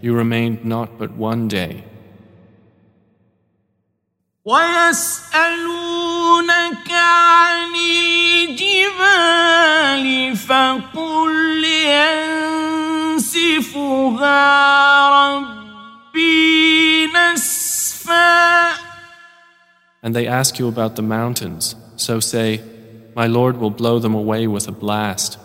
You 0.00 0.14
remained 0.14 0.64
not 0.64 0.98
but 0.98 1.12
one 1.12 1.48
day. 1.48 1.84
ويسألونك 5.59 6.91
عن 6.91 7.75
الجبال 8.49 10.05
فقل 10.35 11.65
ينسفها 13.15 14.39
ربي 15.09 17.07
نسفا 17.07 18.69
And 20.01 20.15
they 20.15 20.27
ask 20.27 20.57
you 20.57 20.67
about 20.69 20.95
the 20.95 21.01
mountains, 21.01 21.75
so 21.97 22.19
say, 22.21 22.61
My 23.15 23.27
Lord 23.27 23.57
will 23.57 23.69
blow 23.69 23.99
them 23.99 24.15
away 24.15 24.47
with 24.47 24.67
a 24.67 24.71
blast. 24.71 25.37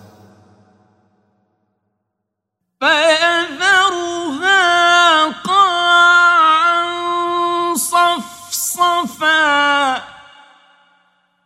فيذرها 2.81 3.38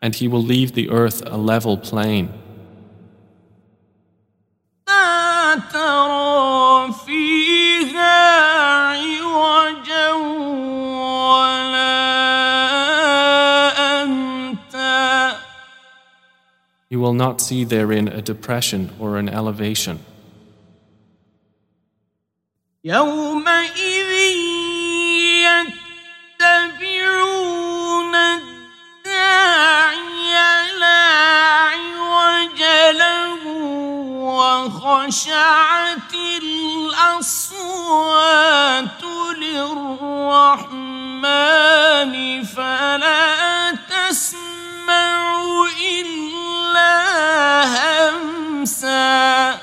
And 0.03 0.15
he 0.15 0.29
will 0.29 0.43
leave 0.43 0.73
the 0.75 0.91
earth 0.91 1.23
a 1.27 1.37
level 1.37 1.77
plain. 1.77 2.29
لا 4.89 5.55
ترى 5.73 6.93
فيها 7.07 8.17
عوجا 8.95 10.13
ولا 11.33 11.89
أمتا 14.03 15.37
You 16.91 17.01
will 17.01 17.13
not 17.13 17.41
see 17.41 17.65
therein 17.65 18.09
a 18.09 18.23
depression 18.23 18.91
or 18.99 19.19
an 19.19 19.29
elevation. 19.29 19.99
يومئذ 22.85 23.92
وخشعت 34.93 36.13
الأصوات 36.93 37.73
للرحمن 39.39 40.85
فلا 42.45 43.73
تسمع 43.73 45.65
إلا 46.01 46.95
همسا 47.65 49.59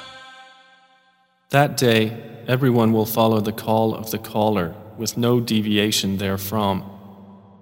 That 1.51 1.77
day, 1.77 2.11
everyone 2.47 2.91
will 2.91 3.05
follow 3.05 3.39
the 3.39 3.51
call 3.51 3.93
of 3.93 4.09
the 4.11 4.17
caller 4.17 4.73
with 4.97 5.17
no 5.17 5.39
deviation 5.39 6.17
therefrom, 6.17 6.83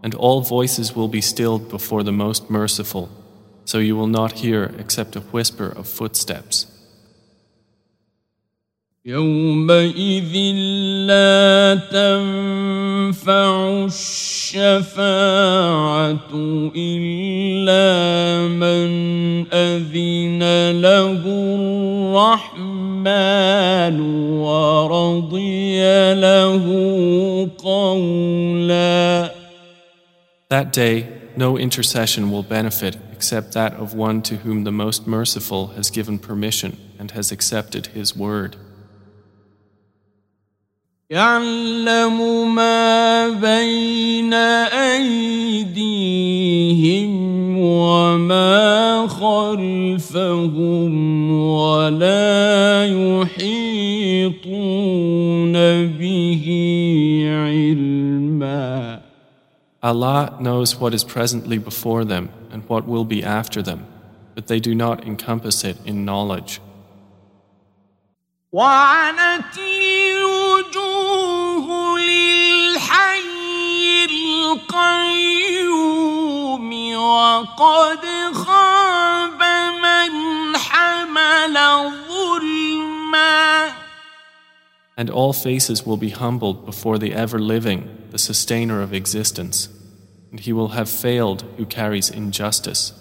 and 0.01 0.15
all 0.15 0.41
voices 0.41 0.95
will 0.95 1.09
be 1.09 1.21
stilled 1.21 1.69
before 1.69 2.03
the 2.03 2.11
Most 2.11 2.49
Merciful, 2.49 3.09
so 3.65 3.77
you 3.79 3.95
will 3.97 4.07
not 4.07 4.39
hear 4.43 4.73
except 4.79 5.15
a 5.15 5.19
whisper 5.19 5.67
of 5.67 5.87
footsteps. 5.87 6.67
يومئذ 9.08 10.36
لا 11.08 11.80
تنفع 11.88 13.52
الشفاعة 13.84 15.00
إلا 16.76 17.88
من 18.48 18.88
أذن 19.52 20.42
له 20.80 21.22
الرحمن 22.58 24.00
ورضي 24.44 25.80
له 26.14 26.64
قولا 27.58 29.30
That 30.50 30.72
day, 30.72 31.06
no 31.36 31.56
intercession 31.56 32.30
will 32.30 32.42
benefit 32.42 32.98
except 33.12 33.52
that 33.52 33.72
of 33.74 33.94
one 33.94 34.20
to 34.22 34.36
whom 34.36 34.64
the 34.64 34.72
Most 34.72 35.06
Merciful 35.06 35.68
has 35.68 35.90
given 35.90 36.18
permission 36.18 36.76
and 36.98 37.12
has 37.12 37.32
accepted 37.32 37.86
his 37.88 38.14
word. 38.14 38.56
يعلم 41.10 42.54
ما 42.54 43.28
بين 43.28 44.34
أيديهم 45.48 45.88
وما 47.58 49.06
خلفهم 49.08 50.92
ولا 51.40 52.84
يحيطون 52.84 53.46
به 55.86 56.44
علما 57.24 59.00
Allah 59.80 60.36
knows 60.40 60.76
what 60.78 60.92
is 60.92 61.04
presently 61.04 61.56
before 61.56 62.04
them 62.04 62.28
and 62.50 62.68
what 62.68 62.86
will 62.86 63.06
be 63.06 63.24
after 63.24 63.62
them, 63.62 63.86
but 64.34 64.46
they 64.48 64.60
do 64.60 64.74
not 64.74 65.06
encompass 65.06 65.64
it 65.64 65.78
in 65.86 66.04
knowledge. 66.04 66.60
وعنت 68.52 69.58
وقد 77.43 78.03
خاب 78.33 79.41
من 79.81 80.11
حمل 80.57 81.55
ظلما 82.07 83.73
And 84.95 85.09
all 85.09 85.33
faces 85.33 85.85
will 85.87 85.97
be 85.97 86.11
humbled 86.11 86.65
before 86.67 86.99
the 86.99 87.13
ever 87.13 87.39
living, 87.39 87.79
the 88.11 88.19
sustainer 88.19 88.81
of 88.83 88.93
existence. 88.93 89.67
And 90.29 90.39
he 90.39 90.53
will 90.53 90.69
have 90.69 90.87
failed 90.87 91.43
who 91.57 91.65
carries 91.65 92.09
injustice. 92.09 92.93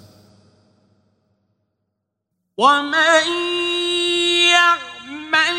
ومن 2.58 3.26
يعمل 4.50 5.58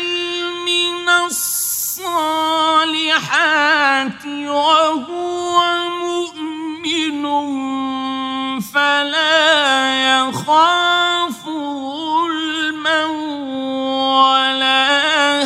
من 0.66 1.08
الصالحات 1.26 2.04
وهو 4.26 5.44
مؤمن 6.88 8.60
فلا 8.60 10.28
يخاف 10.28 11.44
ظلما 11.44 13.04
ولا 14.24 14.82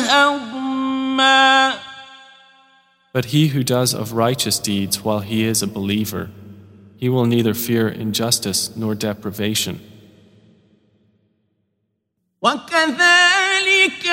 هضما 0.09 1.73
But 3.11 3.25
he 3.25 3.47
who 3.47 3.63
does 3.63 3.93
of 3.93 4.13
righteous 4.13 4.59
deeds 4.59 5.03
while 5.03 5.19
he 5.19 5.43
is 5.43 5.63
a 5.63 5.67
believer, 5.67 6.29
he 6.97 7.09
will 7.09 7.25
neither 7.25 7.53
fear 7.53 7.87
injustice 7.87 8.75
nor 8.75 8.93
deprivation. 8.95 9.79
وكذلك 12.41 14.05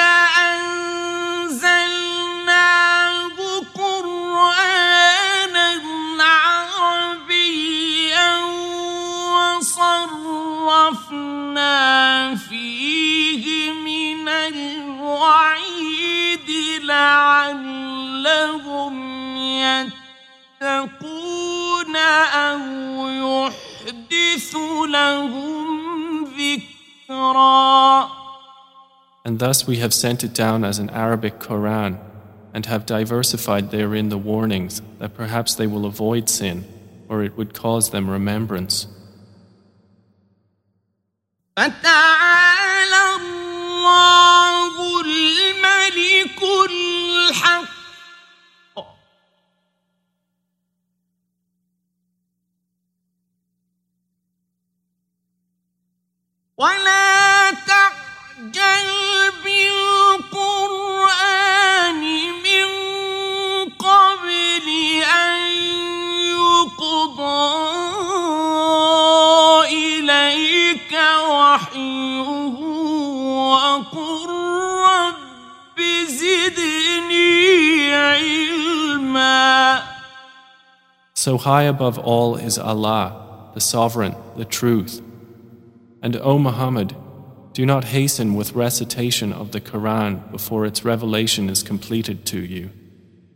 لعلهم 16.91 18.57
يتقون 20.63 21.97
أو 21.97 22.59
يحدث 23.09 24.57
لهم 24.89 26.25
ذكرًا 26.25 28.09
And 29.27 29.39
thus 29.41 29.67
we 29.67 29.79
have 29.79 29.93
sent 29.93 30.23
it 30.23 30.33
down 30.33 30.65
as 30.65 30.79
an 30.79 30.89
Arabic 30.91 31.41
Quran, 31.41 31.99
and 32.55 32.65
have 32.67 32.87
diversified 32.87 33.71
therein 33.73 34.09
the 34.09 34.17
warnings 34.17 34.81
that 35.01 35.15
perhaps 35.15 35.55
they 35.55 35.67
will 35.67 35.85
avoid 35.85 36.31
sin, 36.31 36.65
or 37.09 37.25
it 37.25 37.37
would 37.37 37.53
cause 37.53 37.91
them 37.91 38.09
remembrance. 38.09 38.87
فتعالى 41.57 43.03
الله 43.17 44.80
الملك 45.72 46.44
الحق. 46.70 47.72
ولا 56.58 57.52
تعجل 57.52 58.88
بالقرآن 59.44 60.01
So 81.22 81.38
high 81.38 81.66
above 81.66 82.00
all 82.00 82.36
is 82.36 82.58
Allah, 82.58 83.52
the 83.54 83.62
Sovereign, 83.62 84.16
the 84.38 84.44
Truth. 84.44 85.04
And 86.02 86.16
O 86.16 86.40
Muhammad, 86.40 86.96
do 87.54 87.64
not 87.64 87.84
hasten 87.84 88.34
with 88.34 88.56
recitation 88.56 89.32
of 89.32 89.52
the 89.52 89.62
Quran 89.62 90.32
before 90.32 90.66
its 90.66 90.84
revelation 90.84 91.48
is 91.48 91.62
completed 91.62 92.26
to 92.26 92.40
you, 92.40 92.72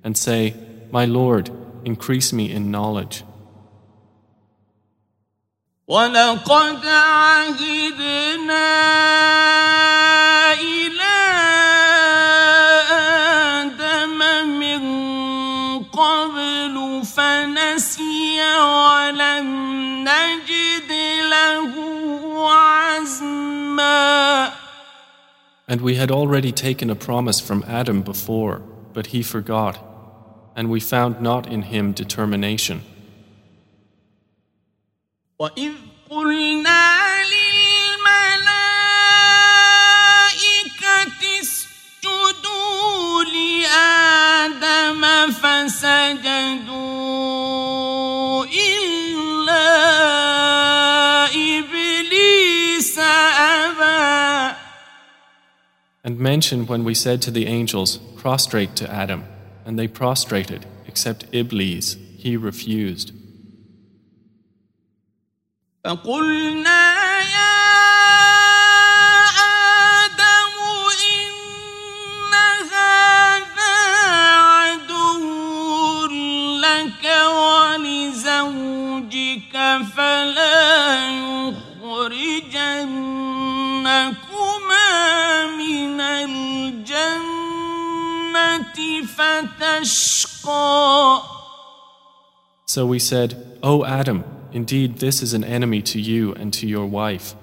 and 0.03 0.17
say, 0.17 0.55
My 0.89 1.05
Lord, 1.05 1.51
increase 1.83 2.33
me 2.33 2.51
in 2.51 2.71
knowledge. 2.71 3.23
And 25.68 25.80
we 25.80 25.94
had 25.94 26.10
already 26.10 26.52
taken 26.52 26.90
a 26.90 26.94
promise 26.96 27.38
from 27.40 27.64
Adam 27.66 28.02
before, 28.02 28.62
but 28.92 29.06
he 29.08 29.22
forgot, 29.22 29.78
and 30.56 30.68
we 30.68 30.80
found 30.80 31.20
not 31.20 31.46
in 31.46 31.62
him 31.62 31.92
determination. 31.92 32.82
وإذ 35.38 35.72
قلنا 36.10 37.22
للملائكة 37.32 38.00
اسجدوا 41.40 43.24
لآدم 43.24 45.02
فسجدوا 45.30 46.83
And 56.14 56.18
mention 56.18 56.66
when 56.66 56.84
we 56.84 56.94
said 56.94 57.20
to 57.22 57.30
the 57.30 57.46
angels, 57.46 57.98
Prostrate 58.16 58.74
to 58.76 58.90
Adam, 58.90 59.24
and 59.64 59.78
they 59.78 59.88
prostrated, 59.88 60.66
except 60.86 61.26
Iblis, 61.32 61.96
he 62.16 62.36
refused. 62.36 63.12
فقلنا 65.84 67.20
يا 67.20 67.50
So 92.66 92.86
we 92.86 92.98
said, 92.98 93.58
O 93.62 93.84
Adam, 93.84 94.24
indeed 94.52 94.98
this 94.98 95.22
is 95.22 95.34
an 95.34 95.44
enemy 95.44 95.82
to 95.82 96.00
you 96.00 96.32
and 96.34 96.52
to 96.54 96.66
your 96.66 96.86
wife. 96.86 97.34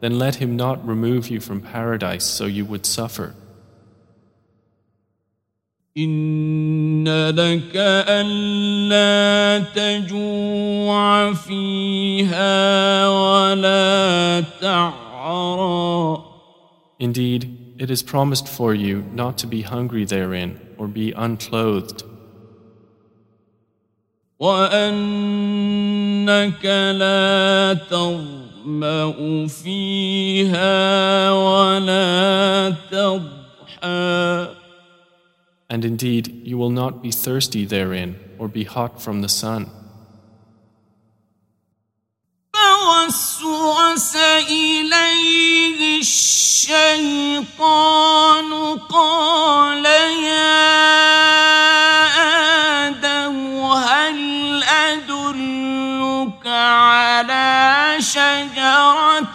Then 0.00 0.18
let 0.18 0.36
him 0.36 0.56
not 0.56 0.86
remove 0.86 1.28
you 1.28 1.40
from 1.40 1.60
paradise 1.60 2.24
so 2.24 2.46
you 2.46 2.64
would 2.64 2.86
suffer. 2.86 3.34
إن 5.96 7.04
لك 7.30 7.76
ألا 8.08 9.58
تجوع 9.74 11.32
فيها 11.32 13.08
ولا 13.08 14.40
تعرى 14.60 16.22
Indeed, 16.98 17.65
it 17.78 17.90
is 17.90 18.02
promised 18.02 18.48
for 18.48 18.74
you 18.74 19.04
not 19.12 19.38
to 19.38 19.46
be 19.46 19.62
hungry 19.62 20.04
therein 20.04 20.60
or 20.78 20.86
be 20.88 21.12
unclothed, 21.12 22.02
وأنك 24.40 25.44
لا 26.64 27.74
تظمأ 27.90 29.46
فيها 29.46 31.30
ولا 31.30 32.70
تضحى 32.90 34.62
and 35.72 35.86
indeed 35.86 36.28
you 36.44 36.58
will 36.58 36.68
not 36.68 37.02
be 37.02 37.10
thirsty 37.10 37.64
therein 37.64 38.16
or 38.38 38.46
be 38.46 38.64
hot 38.64 39.00
from 39.00 39.22
the 39.22 39.28
sun. 39.28 39.70
فوسوس 42.77 44.15
إليه 44.49 45.99
الشيطان 45.99 47.69
قال 48.89 49.85
يا 49.85 50.57
آدم 52.87 53.37
هل 53.59 54.63
أدلك 54.63 56.47
على 56.47 57.97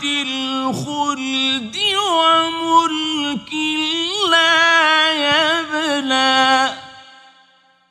الخلد 0.03 1.77
وملك 2.15 3.53
لا 4.31 5.13
يبلى 5.13 6.73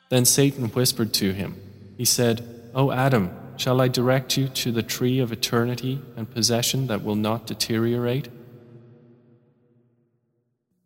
Then 0.08 0.24
Satan 0.26 0.66
whispered 0.68 1.14
to 1.14 1.32
him. 1.32 1.56
He 1.96 2.04
said, 2.04 2.44
O 2.74 2.90
Adam, 2.92 3.30
shall 3.57 3.81
I 3.81 3.87
direct 3.87 4.37
you 4.37 4.47
to 4.47 4.71
the 4.71 4.83
tree 4.83 5.19
of 5.19 5.31
eternity 5.31 6.01
and 6.15 6.29
possession 6.29 6.87
that 6.87 7.03
will 7.03 7.15
not 7.15 7.45
deteriorate? 7.47 8.29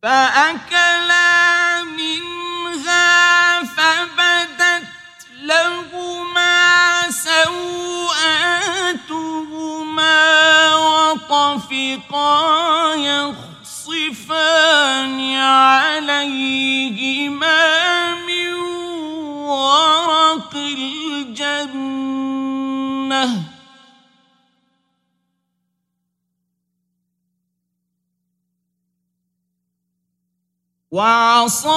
فأكلا 0.03 1.83
منها 1.83 3.63
فبدت 3.63 4.87
لهما 5.41 7.11
سوآتهما 7.11 7.61
وطفقا 10.75 12.35
يخصفان 12.95 14.41
عليهما 15.35 16.71
الجنة 23.15 23.43
وعصى 30.91 31.69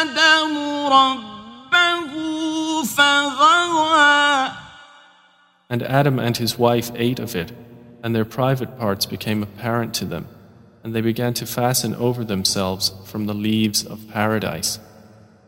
آدم 0.00 0.56
ربه 0.86 2.12
فغوى 2.84 4.50
And 5.70 5.82
Adam 5.82 6.18
and 6.18 6.36
his 6.38 6.58
wife 6.58 6.90
ate 6.94 7.18
of 7.18 7.36
it, 7.36 7.52
and 8.02 8.14
their 8.14 8.24
private 8.24 8.78
parts 8.78 9.04
became 9.04 9.42
apparent 9.42 9.92
to 9.94 10.06
them, 10.06 10.26
and 10.82 10.94
they 10.94 11.02
began 11.02 11.34
to 11.34 11.44
fasten 11.44 11.94
over 11.94 12.24
themselves 12.24 12.92
from 13.04 13.26
the 13.26 13.34
leaves 13.34 13.84
of 13.84 14.08
paradise. 14.08 14.78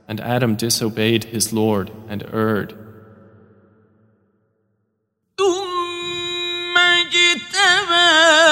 And 0.06 0.20
Adam 0.20 0.56
disobeyed 0.56 1.24
his 1.24 1.54
Lord 1.54 1.90
and 2.06 2.22
erred. 2.32 2.83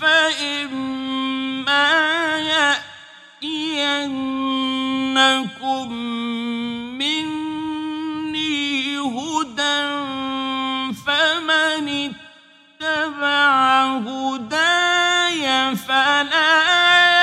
فإما 0.00 1.88
يأتينكم 3.42 5.92
مني 6.98 8.98
هدى 8.98 9.86
فمن 11.06 11.88
اتبع 12.80 13.98
هداي 13.98 15.76
فلا 15.76 16.56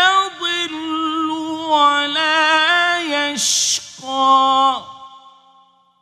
يضل 0.06 1.30
ولا 1.70 2.52
يشقى. 3.32 4.82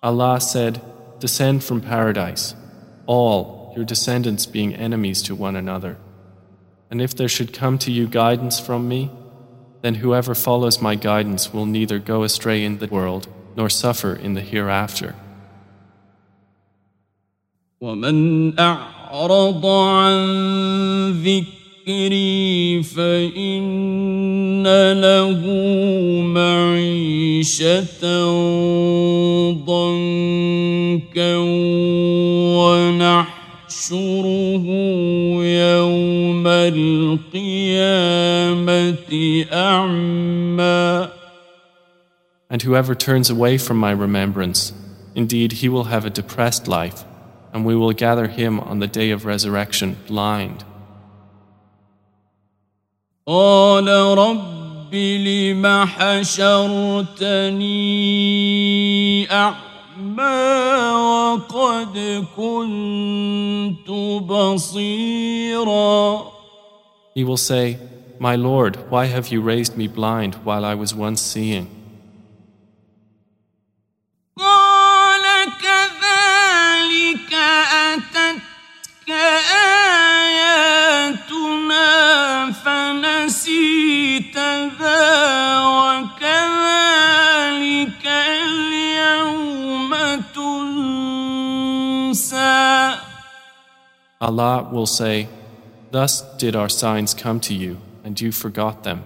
Allah 0.04 0.40
said, 0.40 0.82
Descend 1.20 1.64
from 1.64 1.82
paradise, 1.82 2.56
all 3.06 3.61
your 3.77 3.85
descendants 3.85 4.47
being 4.47 4.75
enemies 4.75 5.23
to 5.23 5.35
one 5.35 5.57
another. 5.57 5.99
And 6.91 7.03
if 7.03 7.15
there 7.15 7.29
should 7.29 7.53
come 7.53 7.79
to 7.79 7.91
you 7.91 8.07
guidance 8.07 8.59
from 8.61 8.89
me, 8.89 9.11
then 9.83 9.97
whoever 9.97 10.35
follows 10.35 10.81
my 10.81 10.95
guidance 10.95 11.53
will 11.53 11.67
neither 11.67 11.99
go 11.99 12.23
astray 12.23 12.65
in 12.65 12.79
the 12.79 12.87
world 12.87 13.29
nor 13.57 13.69
suffer 13.69 14.15
in 14.15 14.35
the 14.35 14.41
hereafter. 14.41 15.15
ومن 17.81 18.59
أعرض 18.59 19.67
عن 19.67 20.17
ذكري 21.23 22.83
فإن 22.83 24.67
له 24.93 25.41
معيشة 26.23 28.03
ضنكا 29.53 31.37
ونحشره 33.81 34.67
يوم 35.45 36.47
القيامة 36.47 37.87
أعمى 39.53 41.09
And 42.49 42.63
whoever 42.63 42.95
turns 42.95 43.29
away 43.29 43.59
from 43.59 43.77
my 43.77 43.91
remembrance, 43.91 44.73
indeed 45.17 45.51
he 45.53 45.69
will 45.69 45.85
have 45.85 46.05
a 46.05 46.11
depressed 46.11 46.69
life, 46.69 47.05
and 47.53 47.65
we 47.67 47.75
will 47.75 47.93
gather 47.93 48.29
him 48.29 48.61
on 48.61 48.79
the 48.79 48.87
day 48.87 49.11
of 49.11 49.25
resurrection 49.25 49.97
blind. 50.07 50.65
قال 53.27 53.89
رب 54.19 54.95
لم 54.95 55.67
حشرتني 55.87 57.67
أعمى 59.31 59.70
وقد 61.37 62.27
كنت 62.37 63.91
بصيرا 64.29 65.97
He 67.15 67.25
will 67.25 67.39
say, 67.39 67.79
My 68.19 68.37
Lord, 68.37 68.91
why 68.91 69.07
have 69.07 69.29
you 69.29 69.41
raised 69.41 69.77
me 69.77 69.89
blind 69.89 70.35
while 70.45 70.65
I 70.67 70.75
was 70.75 70.95
once 70.95 71.23
seeing? 71.23 71.80
Allah 94.21 94.69
will 94.73 94.87
say, 94.87 95.29
Thus 95.91 96.23
did 96.37 96.57
our 96.57 96.69
signs 96.69 97.15
come 97.15 97.41
to 97.41 97.55
you, 97.55 97.79
and 98.05 98.21
you 98.21 98.33
forgot 98.33 98.83
them, 98.85 99.05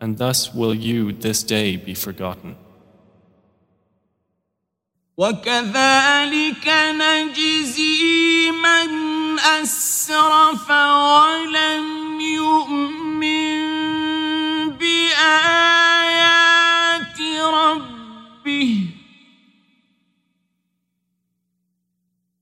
and 0.00 0.18
thus 0.18 0.54
will 0.54 0.74
you 0.74 1.12
this 1.12 1.42
day 1.42 1.76
be 1.76 1.94
forgotten. 1.94 2.56
وكذلك 5.16 6.68
نجزي 6.68 8.50
من 8.50 9.38
أسرف 9.38 10.70
ولم 10.70 12.20
يؤمن 12.20 13.60
بآيات 14.70 15.77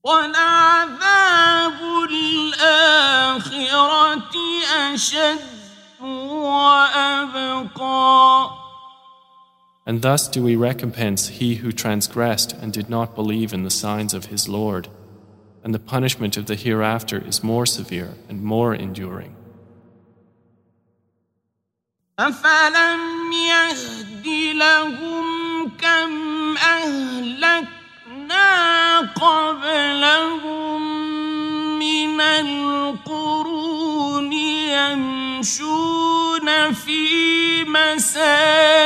ولعذاب 0.07 1.73
الآخرة 2.09 3.53
أشد 4.93 5.39
وأبقى 6.43 7.83
And 9.85 10.01
thus 10.01 10.29
do 10.29 10.41
we 10.41 10.55
recompense 10.55 11.27
he 11.27 11.55
who 11.55 11.73
transgressed 11.73 12.53
and 12.53 12.71
did 12.71 12.89
not 12.89 13.15
believe 13.15 13.51
in 13.53 13.63
the 13.63 13.69
signs 13.69 14.13
of 14.13 14.27
his 14.27 14.47
Lord, 14.47 14.87
and 15.61 15.73
the 15.73 15.79
punishment 15.79 16.37
of 16.37 16.45
the 16.45 16.55
hereafter 16.55 17.19
is 17.19 17.43
more 17.43 17.65
severe 17.65 18.13
and 18.29 18.41
more 18.41 18.73
enduring. 18.73 19.35
أفلم 22.19 23.31
يهد 23.33 24.27
لهم 24.55 25.69
كم 25.69 26.57
أهلكنا 26.57 27.76
قبلهم 29.20 30.82
من 31.78 32.20
القرون 32.20 34.32
يمشون 34.72 36.72
في 36.72 37.64
مساكنهم. 37.64 38.78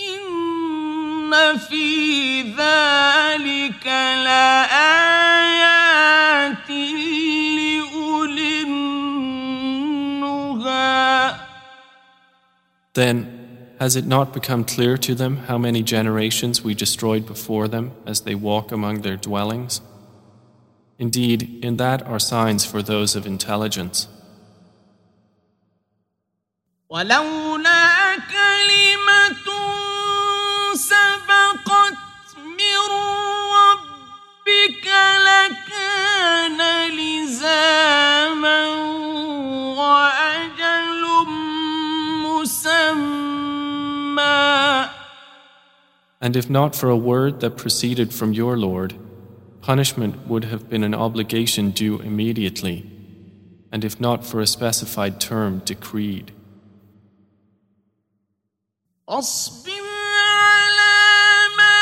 إن 0.00 1.58
في 1.58 2.42
ذلك 2.42 3.86
لآية 3.86 5.03
Then, 12.93 13.39
has 13.79 13.95
it 13.95 14.05
not 14.05 14.33
become 14.33 14.63
clear 14.65 14.97
to 14.97 15.15
them 15.15 15.37
how 15.47 15.57
many 15.57 15.81
generations 15.83 16.61
we 16.61 16.73
destroyed 16.73 17.25
before 17.25 17.67
them 17.67 17.93
as 18.05 18.21
they 18.21 18.35
walk 18.35 18.71
among 18.71 19.01
their 19.01 19.15
dwellings? 19.15 19.81
Indeed, 20.97 21.63
in 21.63 21.77
that 21.77 22.05
are 22.05 22.19
signs 22.19 22.65
for 22.65 22.81
those 22.81 23.15
of 23.15 23.25
intelligence. 23.25 24.07
ولولا 26.89 28.15
كلمة 28.15 29.47
سبقت 30.75 31.97
من 32.37 32.79
ربك 33.55 34.87
لكان 35.27 36.59
لزاما 36.91 38.67
وأجل 39.77 40.52
And 46.21 46.35
if 46.35 46.49
not 46.49 46.75
for 46.75 46.89
a 46.89 46.97
word 46.97 47.39
that 47.39 47.55
proceeded 47.57 48.13
from 48.13 48.33
your 48.33 48.57
Lord, 48.57 48.93
punishment 49.61 50.27
would 50.27 50.43
have 50.45 50.69
been 50.69 50.83
an 50.83 50.93
obligation 50.93 51.71
due 51.71 51.99
immediately, 51.99 52.85
and 53.71 53.83
if 53.85 53.99
not 53.99 54.25
for 54.25 54.39
a 54.41 54.47
specified 54.47 55.19
term 55.19 55.61
decreed. 55.65 56.31
اصبر 59.09 59.81
على 60.41 60.97
ما 61.57 61.79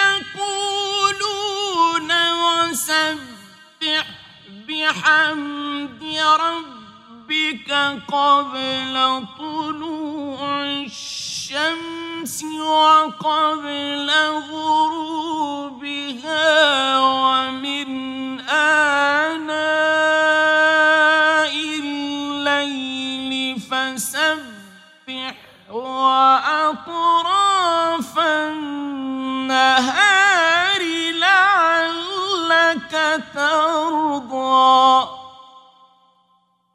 يقولون 0.00 2.10
وسبح 2.42 4.06
بحمد 4.68 6.02
ربك 6.40 7.70
قبل 8.08 8.94
طلوع 9.38 10.40
الشمس 10.64 11.13
وقبل 12.65 14.09
غروبها 14.49 16.09
ومن 16.99 17.89
آناء 18.49 19.53
الليل 21.79 23.59
فسبح 23.59 25.35
وأطراف 25.69 26.99
النهار 28.19 29.61
لعلك 31.19 32.93
ترضى. 33.33 35.07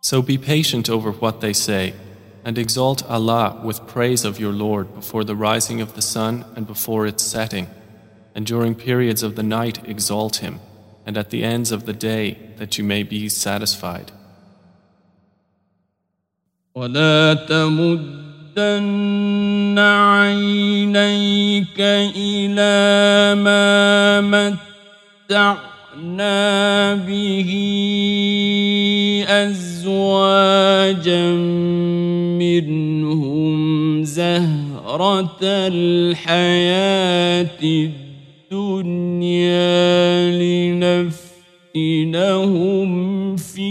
So 0.03 0.23
be 0.23 0.39
patient 0.39 0.89
over 0.91 1.13
what 1.13 1.41
they 1.41 1.53
say, 1.53 1.95
and 2.44 2.58
exalt 2.58 3.04
Allah 3.10 3.60
with 3.64 3.88
praise 3.88 4.24
of 4.24 4.40
your 4.40 4.54
Lord 4.54 4.94
before 4.94 5.24
the 5.24 5.36
rising 5.36 5.82
of 5.82 5.96
the 5.96 6.02
sun 6.02 6.46
and 6.56 6.68
before 6.68 7.08
its 7.08 7.24
setting, 7.24 7.68
and 8.36 8.46
during 8.46 8.76
periods 8.76 9.24
of 9.24 9.36
the 9.36 9.44
night 9.44 9.88
exalt 9.88 10.38
Him, 10.38 10.60
and 11.06 11.18
at 11.18 11.32
the 11.32 11.44
ends 11.44 11.72
of 11.72 11.86
the 11.86 11.94
day 11.94 12.38
that 12.58 12.78
you 12.78 12.84
may 12.84 13.04
be 13.04 13.30
satisfied. 13.30 14.12
ولا 16.76 17.34
تمدن 17.34 18.20
عينيك 19.80 21.80
إلى 21.80 23.36
ما 23.42 24.22
متعنا 25.30 26.96
به 26.96 27.52
أزواجا 29.30 29.69
منهم 32.39 33.55
زهرة 34.05 35.39
الحياة 35.43 36.71
الدنيا 38.53 39.61
لنفتنهم 41.75 42.91
فيه. 43.37 43.71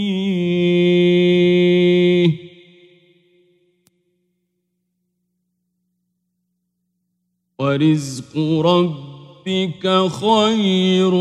ورزق 7.58 8.38
ربك 8.60 10.08
خير 10.08 11.14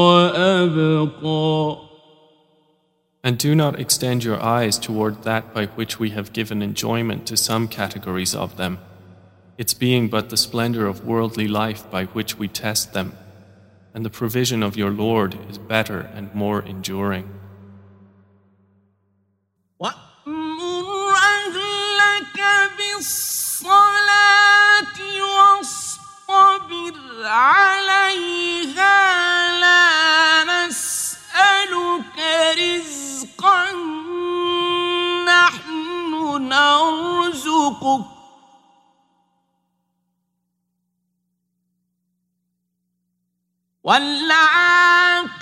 وأبقى. 0.00 1.85
And 3.25 3.37
do 3.37 3.53
not 3.53 3.79
extend 3.79 4.23
your 4.23 4.41
eyes 4.41 4.79
toward 4.79 5.23
that 5.23 5.53
by 5.53 5.67
which 5.67 5.99
we 5.99 6.09
have 6.09 6.33
given 6.33 6.63
enjoyment 6.63 7.27
to 7.27 7.37
some 7.37 7.67
categories 7.67 8.33
of 8.33 8.57
them, 8.57 8.79
its 9.59 9.75
being 9.75 10.07
but 10.07 10.29
the 10.29 10.37
splendor 10.37 10.87
of 10.87 11.05
worldly 11.05 11.47
life 11.47 11.89
by 11.91 12.05
which 12.05 12.39
we 12.39 12.47
test 12.47 12.93
them, 12.93 13.13
and 13.93 14.03
the 14.03 14.09
provision 14.09 14.63
of 14.63 14.75
your 14.75 14.89
Lord 14.89 15.37
is 15.51 15.59
better 15.59 16.09
and 16.15 16.33
more 16.33 16.63
enduring. 16.63 17.29
وأمر 19.79 21.13
أهلك 21.13 22.39
بالصلاة 22.77 23.77
واصطبر 25.35 26.95
عليها 27.25 28.97
لا 29.59 30.43
نسألك 30.43 32.17
رزقا 32.57 32.94
نحن 36.55 37.21
نرزقك 37.21 38.05
والعاقبة 43.83 45.35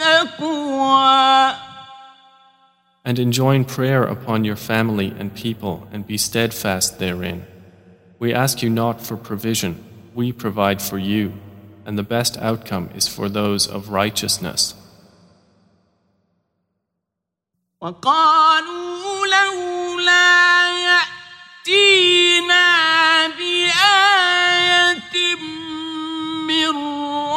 للتقوى 0.00 1.54
And 3.02 3.18
enjoin 3.18 3.64
prayer 3.64 4.04
upon 4.04 4.44
your 4.44 4.56
family 4.56 5.14
and 5.18 5.34
people 5.34 5.88
and 5.90 6.06
be 6.06 6.18
steadfast 6.18 6.98
therein. 6.98 7.46
We 8.18 8.34
ask 8.34 8.62
you 8.62 8.68
not 8.68 9.00
for 9.00 9.16
provision, 9.16 9.82
we 10.14 10.32
provide 10.32 10.82
for 10.82 10.98
you, 10.98 11.32
and 11.86 11.96
the 11.96 12.02
best 12.02 12.36
outcome 12.36 12.90
is 12.94 13.08
for 13.08 13.30
those 13.30 13.66
of 13.66 13.88
righteousness. 13.88 14.74
وقالوا 17.85 19.27
لولا 19.27 20.69
يأتينا 20.89 22.65
بآية 23.27 25.15
من 26.47 26.69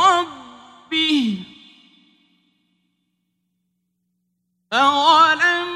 ربه 0.01 1.39
أولم 4.73 5.69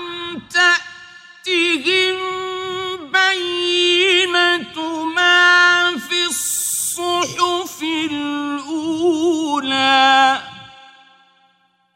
تأتهم 0.50 2.16
بينة 3.12 4.76
ما 5.04 5.98
في 5.98 6.24
الصحف 6.24 7.82
الأولى 8.10 9.22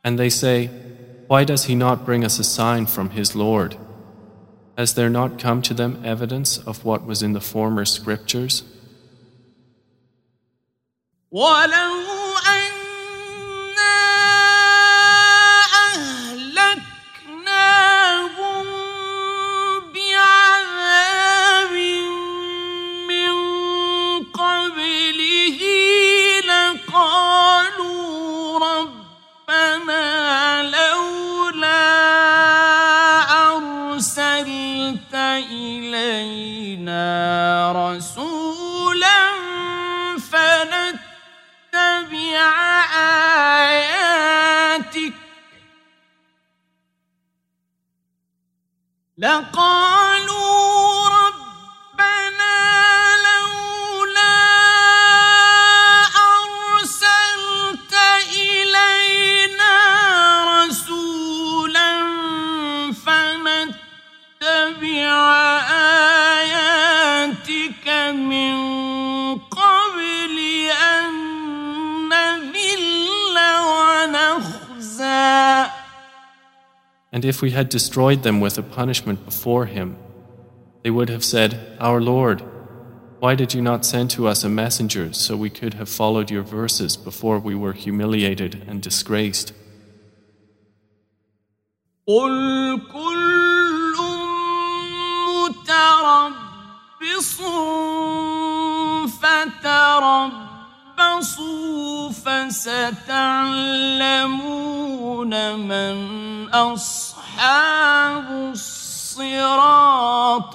And 0.04 0.16
they 0.20 0.28
say, 0.28 0.70
Why 1.28 1.44
does 1.44 1.64
he 1.64 1.74
not 1.74 2.04
bring 2.04 2.24
us 2.24 2.38
a 2.38 2.44
sign 2.44 2.86
from 2.86 3.10
his 3.10 3.34
Lord? 3.34 3.76
Has 4.78 4.94
there 4.94 5.10
not 5.10 5.38
come 5.38 5.60
to 5.62 5.74
them 5.74 6.00
evidence 6.04 6.58
of 6.58 6.84
what 6.84 7.04
was 7.04 7.22
in 7.22 7.32
the 7.32 7.40
former 7.40 7.84
scriptures? 7.84 8.62
لقد 49.18 50.05
And 77.16 77.24
if 77.24 77.40
we 77.40 77.52
had 77.52 77.70
destroyed 77.70 78.24
them 78.24 78.42
with 78.42 78.58
a 78.58 78.62
punishment 78.62 79.24
before 79.24 79.64
him, 79.64 79.96
they 80.82 80.90
would 80.90 81.08
have 81.08 81.24
said, 81.24 81.74
Our 81.80 81.98
Lord, 81.98 82.42
why 83.20 83.34
did 83.34 83.54
you 83.54 83.62
not 83.62 83.86
send 83.86 84.10
to 84.10 84.26
us 84.26 84.44
a 84.44 84.50
messenger 84.50 85.14
so 85.14 85.34
we 85.34 85.48
could 85.48 85.72
have 85.80 85.88
followed 85.88 86.30
your 86.30 86.42
verses 86.42 86.94
before 86.94 87.38
we 87.38 87.54
were 87.54 87.72
humiliated 87.72 88.64
and 88.68 88.82
disgraced? 88.82 89.54
قل 102.25 102.25
كل 102.25 102.41
متربص 102.41 102.67
فتربصوا 102.67 102.91
فستعلمون 102.91 103.59
من 105.55 106.49
أصحاب 106.49 108.27
الصراط 108.53 109.75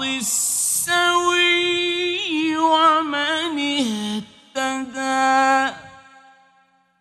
السوي 0.01 1.47
ومن 2.57 3.59
اهتدى 4.57 5.73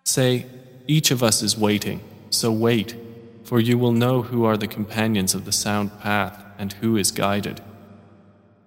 Say, 0.03 0.45
each 0.87 1.11
of 1.11 1.23
us 1.23 1.41
is 1.41 1.57
waiting, 1.57 1.99
so 2.29 2.51
wait, 2.51 2.95
for 3.43 3.59
you 3.59 3.77
will 3.77 3.91
know 3.91 4.21
who 4.21 4.45
are 4.45 4.55
the 4.55 4.67
companions 4.67 5.33
of 5.33 5.43
the 5.45 5.51
sound 5.51 5.99
path 5.99 6.45
and 6.57 6.71
who 6.73 6.95
is 6.95 7.11
guided. 7.11 7.61